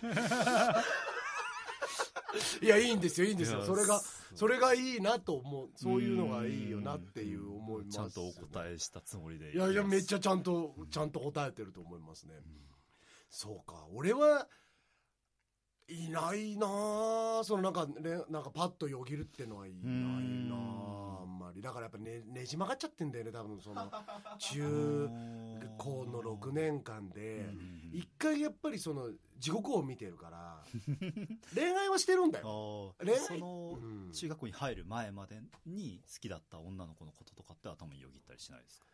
[2.62, 3.64] いやいいんですよいいんですよ。
[3.64, 4.00] それが
[4.34, 7.96] それがいいなと思うそういうのがいいよなっていう思います。
[7.96, 12.34] ちゃんとお答えしたつもりでいやいやめっちゃゃちゃんとちゃんと答えてると思いますね。
[13.30, 13.86] そうか。
[13.92, 14.48] 俺は
[15.88, 16.66] いないな
[17.40, 19.92] あそのなんかねなんかパッとよぎるってのはいない
[20.48, 21.60] なああんまり。
[21.60, 23.90] だからやっぱねねじ曲がっちゃってんだよね多分その
[24.38, 25.08] 中
[25.76, 27.50] 高の6年間で。
[27.92, 30.64] 一回やっぱりその地獄を見てるから
[31.54, 32.94] 恋愛はしてるんだよ。
[33.04, 33.20] 恋愛？
[33.20, 34.10] そのうん。
[34.12, 38.86] 中学校に入る前までに好きだった女の子のこととかって頭によぎったりしないですか？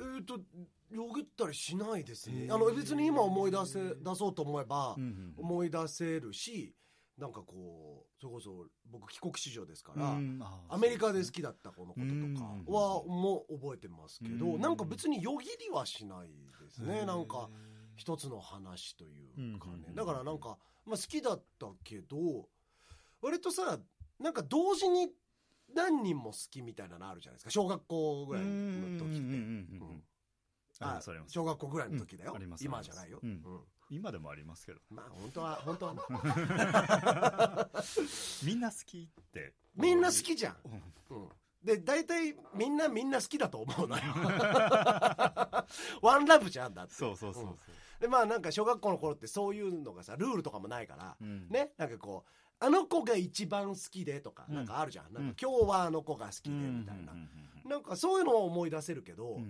[0.00, 0.38] えっと
[0.90, 2.44] よぎったりしないですね。
[2.44, 2.54] へー。
[2.54, 6.74] あの別に今思い出せ出そうと思えばうん思い出せるし
[7.18, 17.00] なんかこうそれこそ僕帰国子女ですから、うんアメリカで好きだった子のことうんとかはもう覚えてますけどうんなんか別によぎりはしないですね。
[17.00, 17.50] ねなんか
[17.96, 19.08] 一つの話とい
[19.54, 20.56] うかうんうんうんねだからなんか、
[20.86, 22.48] まあ、好きだったけど
[23.20, 23.78] 割とさ
[24.20, 25.08] なんか同時に
[25.74, 27.50] 何人も好きみたいなのあるじゃないですか。
[27.50, 29.26] 小学校ぐらいの時って。
[30.80, 33.20] あ小学校ぐらいの時だよ、うんあります今じゃないよ、
[33.90, 34.80] 今でもありますけど。
[34.90, 35.94] まあ本当は本当は。
[35.94, 36.00] ね
[38.44, 39.54] みんな好きって。
[39.74, 40.56] みんな好きじゃん、
[41.10, 41.16] うん。
[41.16, 41.28] うん、
[41.64, 44.02] で大体みんなみんな好きだと思うのよ。
[46.02, 46.94] ワンラブじゃんだって。
[46.94, 47.58] そうそうそうそう。
[48.00, 51.48] でまあなんか小学校の頃ってそういうのがさルールとかもないから、うん。
[51.48, 51.72] ね。
[51.76, 54.54] なんかこうあの子が一番好きでとか、うん。
[54.56, 55.12] なんかあるじゃん。
[55.12, 57.12] なんうんか今日はあの子が好きでみたいな、
[57.64, 59.40] なんかそういうのを思い出せるけど、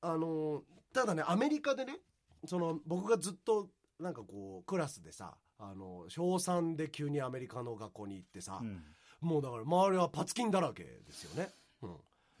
[0.00, 1.98] あのーただねアメリカでね
[2.46, 3.68] その僕がずっと
[4.00, 8.82] なんかこうクラスでさあの小3で急にアメリカの学校に行ってさ、うん。
[9.20, 11.50] もうだから周りはパツキンだらけですよね、
[11.82, 11.90] うん。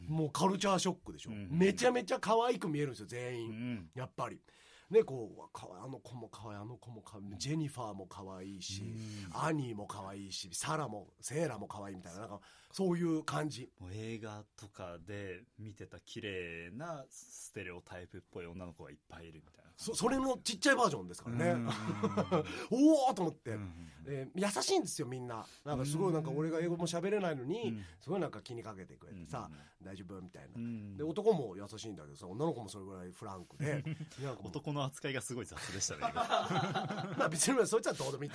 [0.08, 1.48] もうカルチャーショックでしょ、うん。
[1.50, 3.90] めちゃめちゃ可愛く見えるんですよ全う員、ん。
[3.94, 4.40] やっぱり
[4.90, 5.42] ねこう
[5.84, 9.46] あの子も可愛いあの子も可愛いジェニファーも可愛いし、うん。
[9.46, 12.40] アニーも可愛いしサラもセーラも可愛いみたいななんか
[12.70, 13.70] そういう感じ。
[13.80, 21.68] もう映画とかで見てた綺麗なステレオタイプっぽい女の子がいっぱいいるみたいなそそれのちっちゃいバージョンですからね、うん。
[22.70, 23.72] おおと思って、うん
[24.04, 25.46] で優しいんですよみんな。
[25.66, 27.84] なんかすごいなんか俺が英語も喋れないのに、うん。
[28.00, 29.50] すごいなんか気にかけてくれてさ、
[29.82, 30.20] 大丈夫？
[30.22, 30.96] みたいな、うん。
[30.96, 33.84] で男も優しいんだけどさ女の子もそれぐらいフランクで。
[34.42, 36.12] 男の扱いがすごい雑でしたね今。
[37.18, 38.30] まあ別にそいつはどうでもいい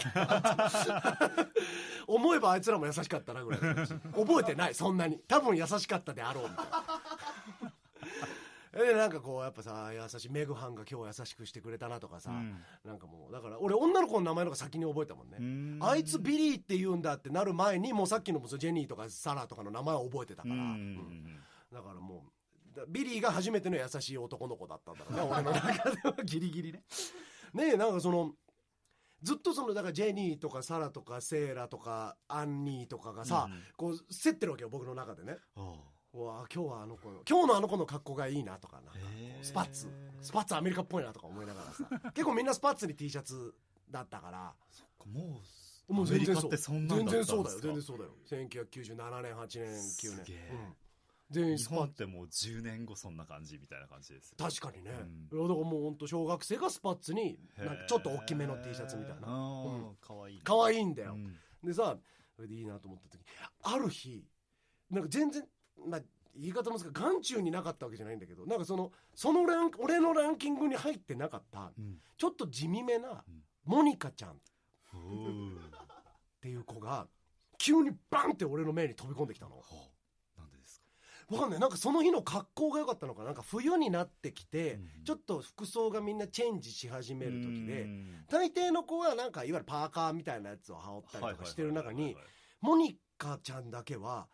[2.07, 3.61] 思えばあいつらも優しかったなぐらい
[4.25, 5.19] 覚えてないそんなに。
[5.27, 6.83] 多分優しかったであろうみたいな。
[8.73, 12.59] でなんかこうやっぱさ優しいメグハンが今日優しくしてくれたなとかさ、うん。
[12.83, 15.79] なんかもうだから俺女の子の名前の方が先に覚えたもんね、うん。
[15.81, 21.39] あいつビリーって言うんだってなる前にもうさっきのジェニーとかサラとかの名前を覚えてたから、うんうん
[21.71, 26.15] だからもうだビリーが初めての優しい男の子だったんだろうね俺の中では。
[26.23, 26.83] ギリギリね。
[27.53, 28.33] ねえなんかその
[29.23, 33.61] ずっとそのだからジェニーとかサラとかセーラとかアンニーとかがさ、うん。
[33.77, 35.37] こう競ってるわけよ僕の中でね。
[35.55, 35.73] あ
[36.13, 39.87] うわ今日はあの子の今日のあの子の格好がいいなとかなんかこうへースパッツ。
[40.21, 41.85] スパッツアメリカっぽいなとか思いながらさ。
[42.13, 43.53] 結構みんなスパッツに T シャツ
[43.89, 44.53] だったから。
[45.11, 45.41] も
[45.89, 47.67] う、もうアメリカ全然そうってそんなん全だったんですか？
[47.67, 48.99] 然そうだよ全然そうだよ。
[49.09, 49.85] 1997年8年9年。
[49.85, 50.49] すげえ。
[50.51, 50.75] うん
[51.29, 54.35] 全員日スパッ本ってもう10年後そんな感じみたいな感じですよ。
[54.37, 55.29] 確かにね、うん。
[55.29, 59.21] だからもう本当小学生がスパッツになんかちょっと大きめの T シャツみたいな。
[59.23, 59.95] あーうん。
[59.95, 60.41] かわいいね。
[60.43, 61.35] 可愛いんだよ、うん。
[61.63, 61.97] でさ
[62.35, 63.21] それでいいなと思った時
[63.63, 64.25] ある日
[64.89, 65.43] なんか全然
[65.87, 66.01] まあ
[66.35, 71.97] 言い方もですけど眼中になかったわけじゃないんだけどなんかそのそのラン俺のランキングに入ってなかったうん。
[72.17, 73.43] ちょっと地味めなうん。
[73.65, 74.31] モニカちゃん。
[74.31, 74.35] っ
[74.93, 75.57] おー
[76.41, 77.07] ていう子が
[77.57, 79.61] 急にバンって俺の目に飛び込んできたの
[81.33, 81.59] わかんない。
[81.59, 83.27] なんかその日の格好が良かったのかな。
[83.27, 85.03] なんか冬になってきて、うん。
[85.03, 88.25] ちょっと服装がみんなチェンジし始める時で、うん。
[88.29, 92.15] 大抵の子はなんかいわゆるパーカーみたいなやつを羽織ったりとかしてる中に
[92.61, 94.27] モニカちゃんだけは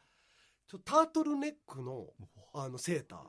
[0.67, 2.07] ちょタートルネックの
[2.53, 3.23] あのセータ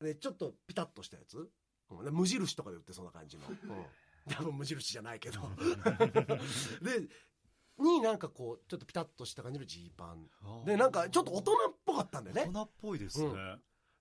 [0.00, 0.04] ー。
[0.04, 1.48] でちょっとピタッとしたやつ、
[1.88, 4.34] 無印とかで売ってそうな感じの、うん。
[4.34, 5.40] 多分無印じゃないけど。
[6.82, 7.08] で
[7.80, 10.64] になんかこうちょっとピタッとした感じのジーパン。
[10.64, 11.56] でなんかちょっと大人っ
[11.90, 12.42] ぽかったんだよね。
[12.46, 13.32] 大人っぽいですね、うん。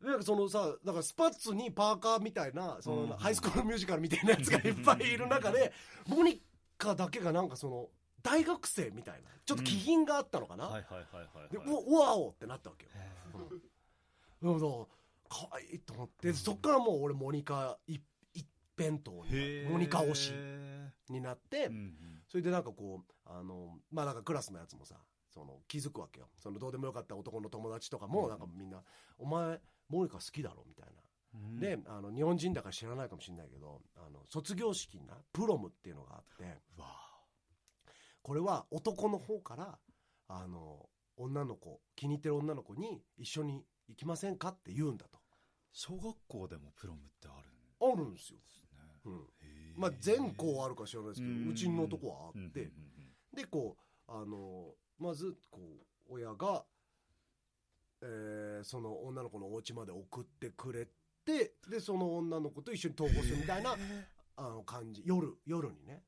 [0.02, 3.10] でなんかそのさだからスパッツにパーカーみたいなその、うん。
[3.10, 5.74] ハイスクールミュージカルみたいなやつがいっぱいいる中で
[6.08, 6.42] モニ
[6.78, 7.88] カだけがなんかその
[8.22, 11.68] 大学生みたいなちょっと気品があったのかな、はいはいはいはいではい。
[11.68, 12.92] うわうわおってなったわけよ。
[12.96, 13.10] へ
[14.44, 14.60] うん。
[14.60, 14.86] だから
[15.30, 18.02] 可愛いと思ってそっからもう俺モニカ一
[18.34, 18.48] 一
[18.78, 19.64] 辺倒ー。
[19.66, 21.70] にモニカ推しへになって、
[22.28, 24.96] それでなんかこうあのまあなんかクラスのやつもさ
[25.34, 26.30] その気づくわけよ。
[26.38, 28.30] そのどうでもよかった男の友達とかもうん。
[28.30, 28.84] なんかみんな
[29.18, 31.02] 「お前モニカ好きだろ」みたいな。
[31.36, 31.60] うん。
[31.60, 36.44] であの日本人だから知らないかもしれないけどあの卒業式になプロムっていうのがあって。
[36.78, 36.88] わ。
[38.22, 39.80] これは男の方から
[40.28, 45.20] あの女の子気に入ってる女の子に一緒に行きませんかって言うんだと。
[45.72, 49.28] 小学校でもプロムってあるんであるんですよ、すねうん、
[49.78, 52.72] まあ全校あるか知らないですけどうちのとこはあって、
[53.34, 55.60] でこうあのまずこ
[56.10, 56.64] う親が、
[58.02, 60.86] えーその女の子のお家まで送ってくれ
[61.26, 63.78] てでその女の子と一緒に登校するみたいな
[64.36, 65.02] あの感じ。
[65.06, 66.04] 夜夜にね。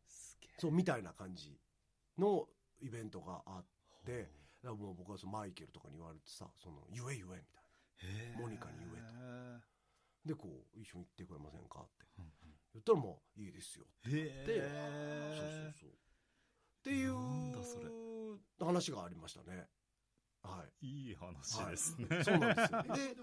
[0.57, 1.57] そうみたいな感じ
[2.17, 2.47] の
[2.81, 3.65] イベントがあっ
[4.05, 4.29] て
[4.63, 8.39] だからもう僕はそのマイケルとかに言われてさその言え言えみたいな。
[8.41, 9.13] モニカに言えと。
[10.27, 12.05] へでこう一緒に行ってくれませんかって。
[12.19, 12.31] ーうん。
[12.73, 14.15] 言ったらもういいですようんへ
[14.47, 15.89] えそうそうそう
[16.81, 17.15] っていう
[18.59, 19.67] 話がありましたね。
[20.41, 20.87] はい。
[20.87, 22.83] いい話ですね、そうなんですよ。
[22.83, 23.15] で、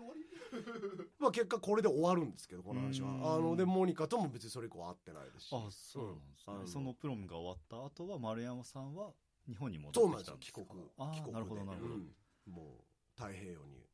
[1.18, 3.08] まあ、結果これで終わるんですけどこの話は。
[3.08, 3.34] うん。
[3.34, 5.52] あのでモニカとも別にそれ以降会ってないですし。
[5.52, 6.68] あそうなんですね、うん。
[6.68, 9.10] そのプロムが終わった後は丸山さんは
[9.48, 10.60] 日本に戻そうなんってきたんですか？
[10.60, 10.66] ですよ。
[10.66, 12.14] 帰国あ帰国なるほどなるほど、うん。
[12.52, 13.84] もう太平洋に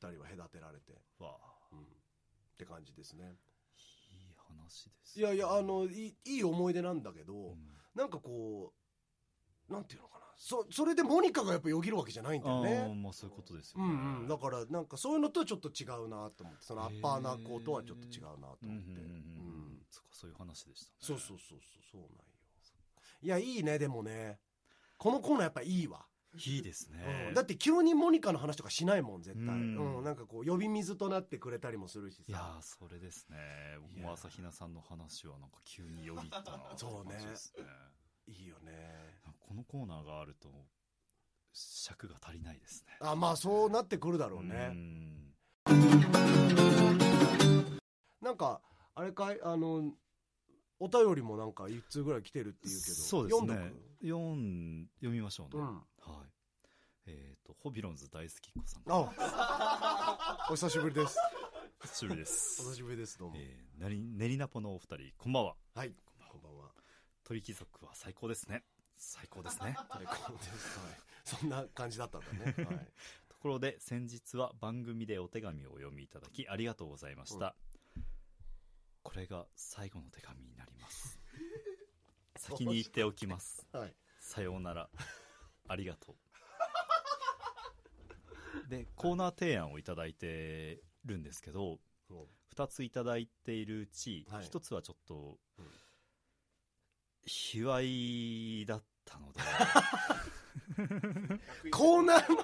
[0.00, 1.68] 2人は隔てられて、わあ。
[1.72, 1.80] うん。
[1.80, 1.82] っ
[2.56, 3.36] て感じですね。
[4.12, 7.58] いい話ですいやいやあのいいいい思い出なんだけど、うん。
[7.94, 8.79] なんかこう
[9.70, 10.24] なんていうのかな。
[10.36, 12.94] そそれでモニカがやっぱよぎるわけじゃないんだよね。
[13.02, 14.28] まあそういうことですようね、んうん。
[14.28, 18.80] だからなんかそういうのとはちょっと違うなと思ってそのアッパーな子とはちょっと違うなと思って、うんうんうんうん。
[18.80, 19.82] うん。
[19.90, 20.96] そっかそういう話でしたね。
[21.00, 22.16] そうそうそうそうそうなんよ。
[23.22, 24.38] いやいいねでもね。
[24.96, 26.04] このコーナーやっぱいいわ、
[26.34, 27.34] いいですね、うん。
[27.34, 29.62] だって急にモニカの話とかしないもん絶対、うう
[29.98, 30.00] ん。
[30.00, 33.36] んなんかこう呼び水となってくれたりもするしいやそれですね。
[34.02, 37.16] も朝比奈さんの話はなんか急によぎったなそうね。
[38.26, 39.19] いいよね
[39.50, 40.48] このコーナーがあると
[41.52, 42.96] 尺が足りないですね。
[43.00, 45.34] あまあそうなってくるだろううね、ん。
[48.22, 48.60] なんか
[48.94, 49.40] あれかい？
[49.42, 49.90] あの
[50.78, 52.94] お便りもなんか一通ぐらい来てるっていうけど。
[52.94, 53.72] そうですね。
[54.02, 55.66] 読んど読みましょうね、くうん。
[55.66, 56.28] はい。
[57.06, 58.82] えっ、とホビロンズ大好きっ子さん。
[58.86, 61.18] あお久しぶりです。
[61.82, 65.56] 久しぶりでおす久しぶりですどうも、えー、なり練りナポのお二人こんばんは。
[65.74, 65.92] はい
[66.28, 66.70] こんばんは。
[67.24, 68.62] 鳥貴族は最高ですね
[69.00, 69.74] 最高ですね。
[69.90, 72.92] 最高です、はい、そんな感じだったんだね、 はい、
[73.28, 77.56] ところで先日は番組でお手紙をお読みいただきありがとうございました、
[79.02, 81.18] これが最後の手紙になります。
[82.36, 83.66] 先に言っておきます。
[83.72, 83.94] はい。
[84.20, 84.90] さようなら。
[85.68, 86.16] ありがとう。
[88.68, 94.44] でコーナー提案をいただいてるんですけども2ついただいているうち、はい。
[94.44, 95.70] 1つはちょっと、うん。
[97.24, 99.40] 卑猥だったので。
[101.64, 102.36] う コーナーの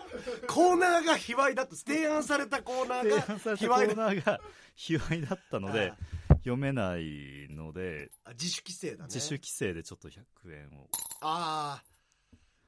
[0.47, 4.41] コーナーが卑猥だと提案されたコーナーが提案されたコーナーが
[4.75, 5.93] 卑猥だったので
[6.29, 9.05] 読めないのであ自主規制だね。
[9.05, 10.21] 自主規制でちょっと100
[10.53, 10.89] 円を。
[11.21, 11.85] ああ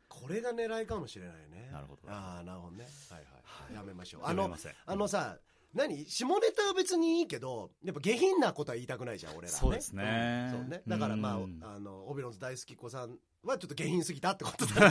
[0.09, 1.69] これが狙いかもしれないね。
[1.71, 2.11] なるほど。
[2.11, 2.87] ああなるほどね。
[3.11, 3.75] はいはい。
[3.75, 4.23] やめましょう。
[4.25, 4.53] あの
[4.87, 5.39] あのさ
[5.75, 6.07] 何？
[6.07, 9.61] 下ネタは別にいいけどやっぱ下品なことは言いたくないじゃん俺らはね。
[9.61, 10.51] そうですね。
[10.53, 10.61] うん。
[10.61, 10.83] そうね。
[10.87, 14.91] だからまあうんあのオビロンズ大好き子さんはちょっと下品すぎたってことだ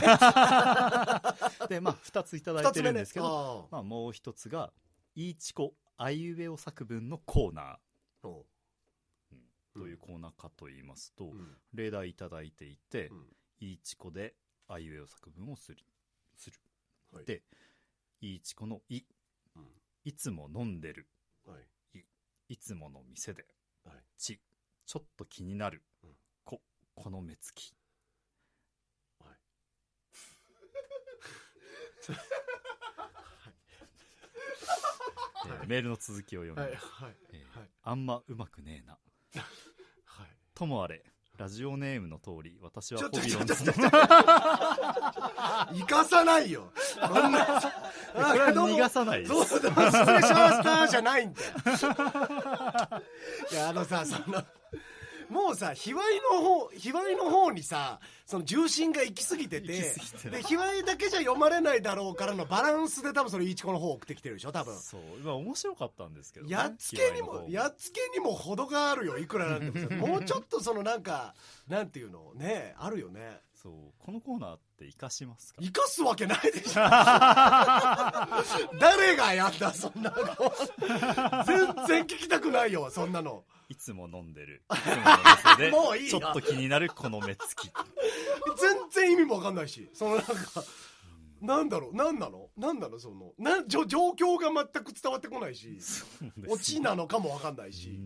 [1.68, 4.72] でまあ2ついただいてるんですけど、あまあ、もう一つが
[5.14, 7.78] 「いいちこあいうえお作文」のコーナあ
[8.22, 8.46] おう。
[9.76, 11.56] ーというコーナーかと言いますと、うん。
[11.74, 13.26] 例題いただいていてうん
[13.60, 14.34] 「いいちこ」で
[14.68, 15.84] あいうえお作文をする
[16.36, 16.58] する。
[17.12, 17.24] はい。
[17.24, 17.42] で
[18.22, 19.04] 「いいちこ」の「い」うん
[20.08, 21.06] いつも飲んでる。
[21.44, 21.54] は
[21.94, 21.98] い。
[22.48, 23.44] いつもの店で。
[23.84, 24.40] はい「ち」
[24.86, 25.84] ちょっと気になる。
[26.02, 26.62] うん「こ」
[26.96, 27.76] この目つき。
[29.18, 29.36] はい。
[35.46, 36.72] えーメールの続きを読みはい。
[36.72, 37.16] ます、はい。
[37.34, 38.98] えーはいあんまうまくねえな。
[40.06, 40.36] はい。
[40.54, 41.04] ともあれ
[41.38, 43.80] ラジオネームの通り私はホビロンズちょっと
[45.72, 46.72] 生かさないよ。
[46.74, 47.46] そんな
[48.12, 49.30] これは逃がさないです。
[49.30, 51.52] どうぞどうぞ失礼しましたじゃないんだよ。
[53.52, 54.42] いやあのさその
[55.30, 55.96] もうさ卑猥
[56.32, 64.76] の方卑猥の方にさその重心が行き過ぎててで卑猥だけじゃ読まれないだろうからのバランスで多分それいちこの方送ってきてるでしょ多分。
[64.78, 71.34] そうまあ面白かったんですけど、ね、やっつけにもやっつけにも程があるよいくらなんでもさ もうちょっとそのなんか
[71.68, 73.40] なんていうのねあるよね。
[73.54, 75.60] そうこのコーナーって生かしますか？
[75.60, 76.80] 生かすわけないでしょ。
[78.78, 80.16] 誰がやったそんなの。
[81.44, 84.62] 全然聞きたくないよそんなのいつも飲んでる。
[84.72, 85.18] いつもの
[85.56, 87.70] 店で もういいよちょっと気になるこの目つき。
[88.58, 89.90] 全然意味もわかんないし。
[89.92, 90.34] そのなんか
[91.40, 91.94] なんだろう？
[91.94, 92.48] なんなの？
[92.56, 92.98] なんなの？
[92.98, 96.46] そのなん状状況が全く伝わってこないしそうですね。
[96.48, 98.00] オチなのかもわかんないうし、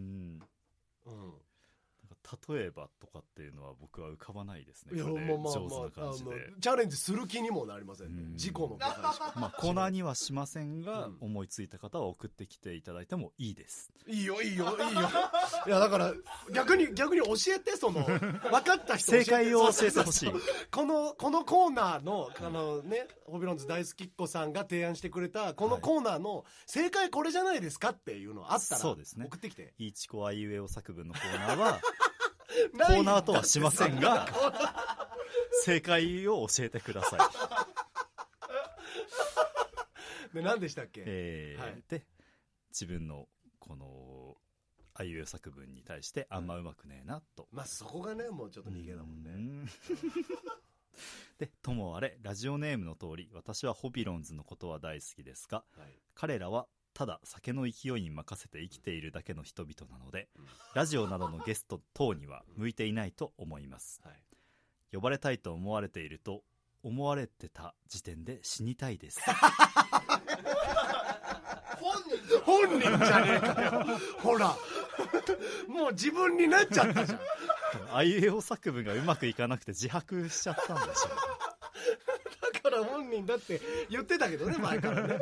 [2.48, 4.96] 例えばとかっていうのは僕は浮かばないですね。
[4.96, 5.52] いやまあまあまあ
[6.60, 8.22] チャレンジする気にもなりませんね。
[8.22, 8.36] うん。
[8.36, 13.92] 事故の出しかまあコーナーにはしませんが、うん思いついた方は送ってきていただいてもいいです。
[14.06, 15.08] いいよいいよいいよ。
[15.66, 16.12] いやだから
[16.52, 20.32] 逆に逆に教えてその 分かった人正解を教えてほしい。
[20.70, 29.26] このこのコーナーのあのねホビロンズ大好きっ子さんが提案してくれたこのコーナーの正解これじゃないですかっていうのあったらそうですね。
[29.26, 29.74] 送ってきて。
[29.78, 31.80] いいちこあいうえお作文のコーナーは
[32.72, 34.26] ココーナーとはしませんが
[35.64, 37.20] 正解を教えてください。
[40.34, 41.82] で何でしたっけ、えーはい。
[41.88, 42.06] で
[42.70, 43.28] 自分の
[43.58, 44.36] この
[44.94, 49.30] あいう作文に対してあんまうまくねえなと、まあそこがねもうちょっと逃げだもんね。
[49.30, 49.66] うん。
[51.38, 55.98] でともあれラジオネームの通り私はホビロンズのことは大好きですがはい。
[56.14, 60.46] 彼らはただ酒の勢いに任せて生きているだけの人々なのでうん。
[60.74, 64.00] ラジオなどのゲスト等には向いていないと思います。
[64.04, 64.22] はい。
[64.92, 66.42] 呼ばれたいと思われていると
[66.82, 69.20] 思われてた時点で死にたいです。
[72.44, 73.84] 本人じゃねえかよ。
[74.18, 74.56] ほら。
[75.68, 77.20] もう自分になっちゃったじゃん。
[77.92, 81.08] あいうえお作文がうまくいかなくて自白しちゃったんでしょ
[82.52, 85.18] だから本人だって言ってたけどね前からね。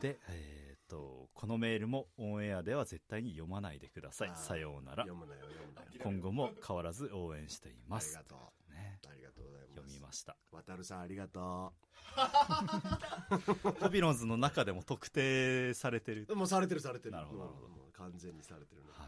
[0.00, 0.53] でえっ、
[0.94, 4.32] とこのメールもオンエアでは絶対に読まないでください。
[4.36, 5.04] さようなら。
[5.04, 5.88] 読むなよ読むなよ。
[6.00, 8.10] 今後も変わらず応援していあます。
[8.10, 8.36] りがと
[8.70, 8.72] う。
[8.72, 9.00] ね。
[9.10, 9.74] ありがとうございます。
[9.74, 10.36] 読みました。
[10.52, 11.72] 渡るさんありがと
[13.80, 16.26] ホビロンズの中でも特定されてる。
[16.28, 17.12] うもうされてるされてる。
[17.12, 17.90] なるほどなるほど。
[17.94, 18.88] 完全にされてるね。
[18.92, 19.04] は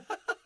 [0.00, 0.41] い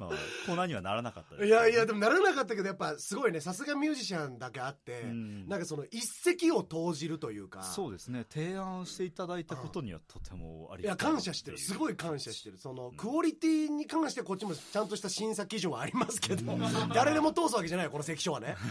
[0.00, 0.10] まあ
[0.46, 5.48] コーナーにはならなかったいやいやでもならなかったけどやっぱすごいねさすがミュージシャンだけあって、うん。
[5.48, 7.62] なんかその一石を投じるというか。
[7.62, 11.58] そうですね提案していただいたことにはとてもありいやがたい感謝してる。
[11.58, 12.58] すごい感謝してる。
[12.58, 16.56] その、んクオリティに関してこっちもちゃんとした審査基準はありますけど、
[16.94, 18.56] 誰でも通すわけじゃないよこの関所はね。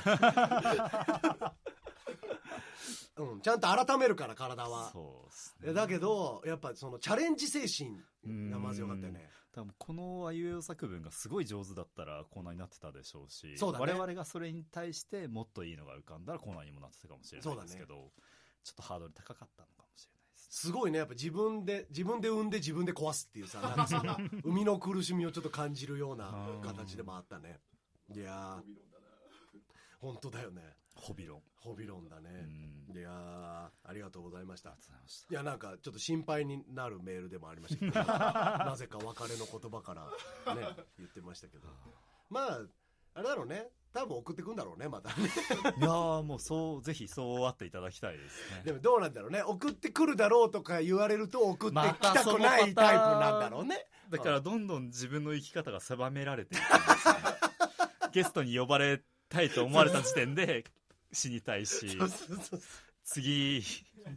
[3.18, 4.90] うん、ちゃんと改めるから体は。
[4.92, 13.86] そうですいやだけどやっぱそのチャレンジ精神がまずよかったよね多分このあいうえお作文がすごい上手だったらコーナーになってたでしょうしそうだね。
[13.86, 18.12] 我々がそれに対してもっといいのが浮かんだらコーナーにもなってたかもしれないですけど、
[18.64, 20.98] ちょっとハードル高かったのかもしれないですすごいね。
[20.98, 27.60] やっぱ自分で自分で産んで自分で壊すっていうさなんかその生みの苦しみをちょっと感じるような形でもあったね
[28.14, 28.64] いやー
[30.00, 30.62] 本当だよね
[30.96, 31.42] ホビロン。
[31.58, 32.30] ホビロンだうね、
[32.94, 32.98] ん。
[32.98, 34.70] いやーありがとうございました。
[34.70, 35.34] ありがとうございました。
[35.34, 38.00] いやなんかちょっと心配になるメールでもありましたけど。
[38.04, 40.68] なぜか別れの言葉からね
[40.98, 41.68] 言ってましたけど。
[42.30, 42.62] まあ
[43.14, 43.70] あれだろうね。
[43.94, 45.30] 多分送ってくんだろうねまたね。
[45.80, 48.62] いやーもうそうぜひそうあっていただきたいですね。
[48.66, 49.42] でもどうなんだろうね。
[49.42, 53.88] 送ってくるだろうとか言われると送ってまきたくないタイプなんだろうね。
[54.12, 56.68] だからどんどん自分の生き方が狭められていくんで
[57.00, 57.16] すね。
[58.12, 60.66] ゲストに呼ばれたいと思われた時点で
[61.16, 61.98] 死にたいし
[63.04, 63.64] 次、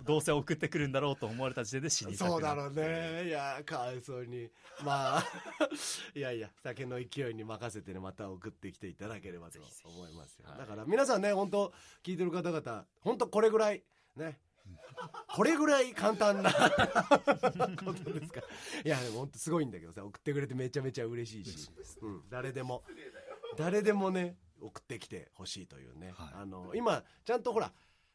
[0.04, 3.26] どうせ送ってくるんだろうと思われた時点で死にたくそうだろうね。
[3.26, 4.48] いやかわいそうに。
[4.82, 5.24] まあ
[6.14, 10.48] いやいや酒の勢いに任せてねまた送ってきていただければと思いますよ。
[10.48, 11.72] はいだから皆さんね本当
[12.02, 13.84] 聞いてる方々本当これぐらい
[14.16, 14.40] ね。
[15.28, 18.42] これぐらい簡単な ことですか。
[18.84, 21.70] いやでも本当すごいんだけどさ送ってくれてめちゃめちゃ嬉しいし、
[22.02, 22.84] うん、誰でも。
[23.56, 26.28] 誰でもね送ってきてほしいというね、はい。
[26.42, 27.72] あの今ちゃんとほら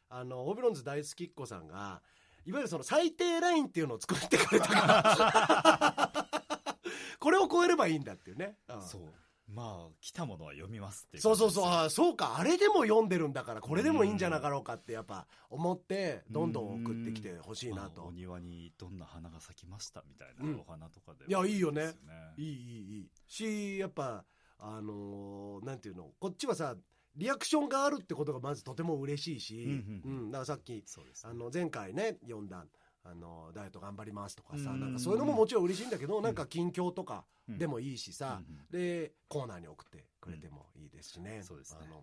[0.08, 2.02] あのオビロンズ大好きっ子さんが
[2.46, 6.24] いわゆるその最低ラインっていうのを作ってくれたから
[7.18, 8.82] これを超えればいいんだっていうね、うん。
[8.82, 9.02] そう。
[9.46, 11.64] まあ、来たものは読みますっていうそうそうそう。
[11.64, 12.36] 感あそうか。
[12.38, 18.02] あれでも読んでるんだからこれでもいいんじゃなかろうかってやっぱ思ってどんどん送ってきてほしいなと。
[18.02, 20.52] まあお庭にどんな花が咲きましたみたいうん。
[20.56, 21.94] なお花とかでもいやいいよね。
[22.36, 23.10] いいいいいい。
[23.26, 24.24] しやっぱ
[24.66, 26.74] あのーなんていうのこっちはさ
[27.16, 30.30] リアクションがあるってことがまずとても嬉しいし、うんうんうん。
[30.30, 30.82] だからさっきね。
[31.22, 32.64] あの前回ね読んだ
[33.04, 34.80] あのダイエット頑張りますとかさうん。
[34.80, 37.58] なんかそういうのももちろん嬉しいんだけどなんか近況とかうん。
[37.58, 38.40] でもいいしさ
[38.70, 41.42] でコーナーに送ってくれてもいいですしね。
[41.42, 41.80] そうですね。
[41.84, 42.02] あの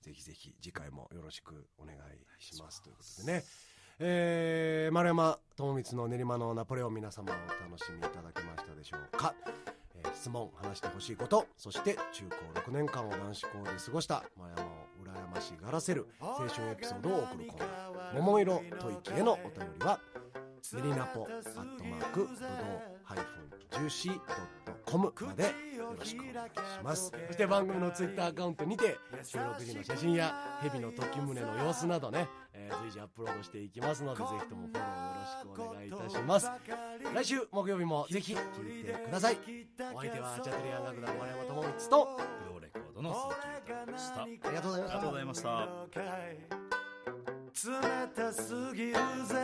[0.00, 1.98] ぜひぜひ次回もよろしくお願い
[2.42, 3.44] しますということでね。
[3.98, 9.34] えー丸山智光の練馬のナポレオン皆様お楽しみいただけましたでしょうか、
[10.04, 12.24] えー質問話してほしいことそして中
[12.54, 19.98] 高6年間を男子校で過ごした丸山を羨ましがらせる青春エピソードを送るコーナー「桃色吐息」へのお便りは
[20.74, 22.46] メリナポアットマークブド
[23.04, 25.44] ハイフンジューシードットコムまで
[25.76, 27.10] よろしくお願いします。
[27.26, 36.50] そして番組のツイッターアカウントにて収録時の写真や蛇の時宗の様子などね、えー随時アップロードしていきますのでぜひともフォローよろしくお願いいたします。
[37.14, 39.38] 来週木曜日もぜひ聞いてください。
[39.94, 44.90] お相手はチャトリアン楽団丸山智光とブローレコードの鈴木裕太郎でしたありがとうございました。
[44.90, 45.50] ありがとうございました。
[47.62, 47.74] 冷
[48.14, 48.94] たすぎる
[49.26, 49.34] ぜ。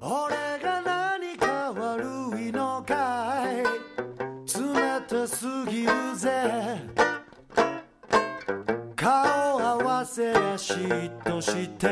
[0.00, 3.56] 俺が何か悪いのかい？
[3.56, 3.66] 冷
[5.08, 6.80] たすぎるぜ。
[8.94, 11.88] 顔合わせや嫉妬して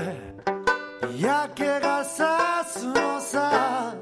[1.18, 3.94] 嫌気がさすのさ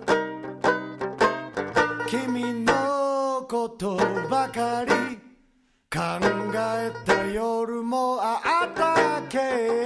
[2.08, 3.96] 君のこと
[4.28, 4.92] ばかり
[5.88, 6.00] 考
[6.56, 9.84] えた夜もあったけ。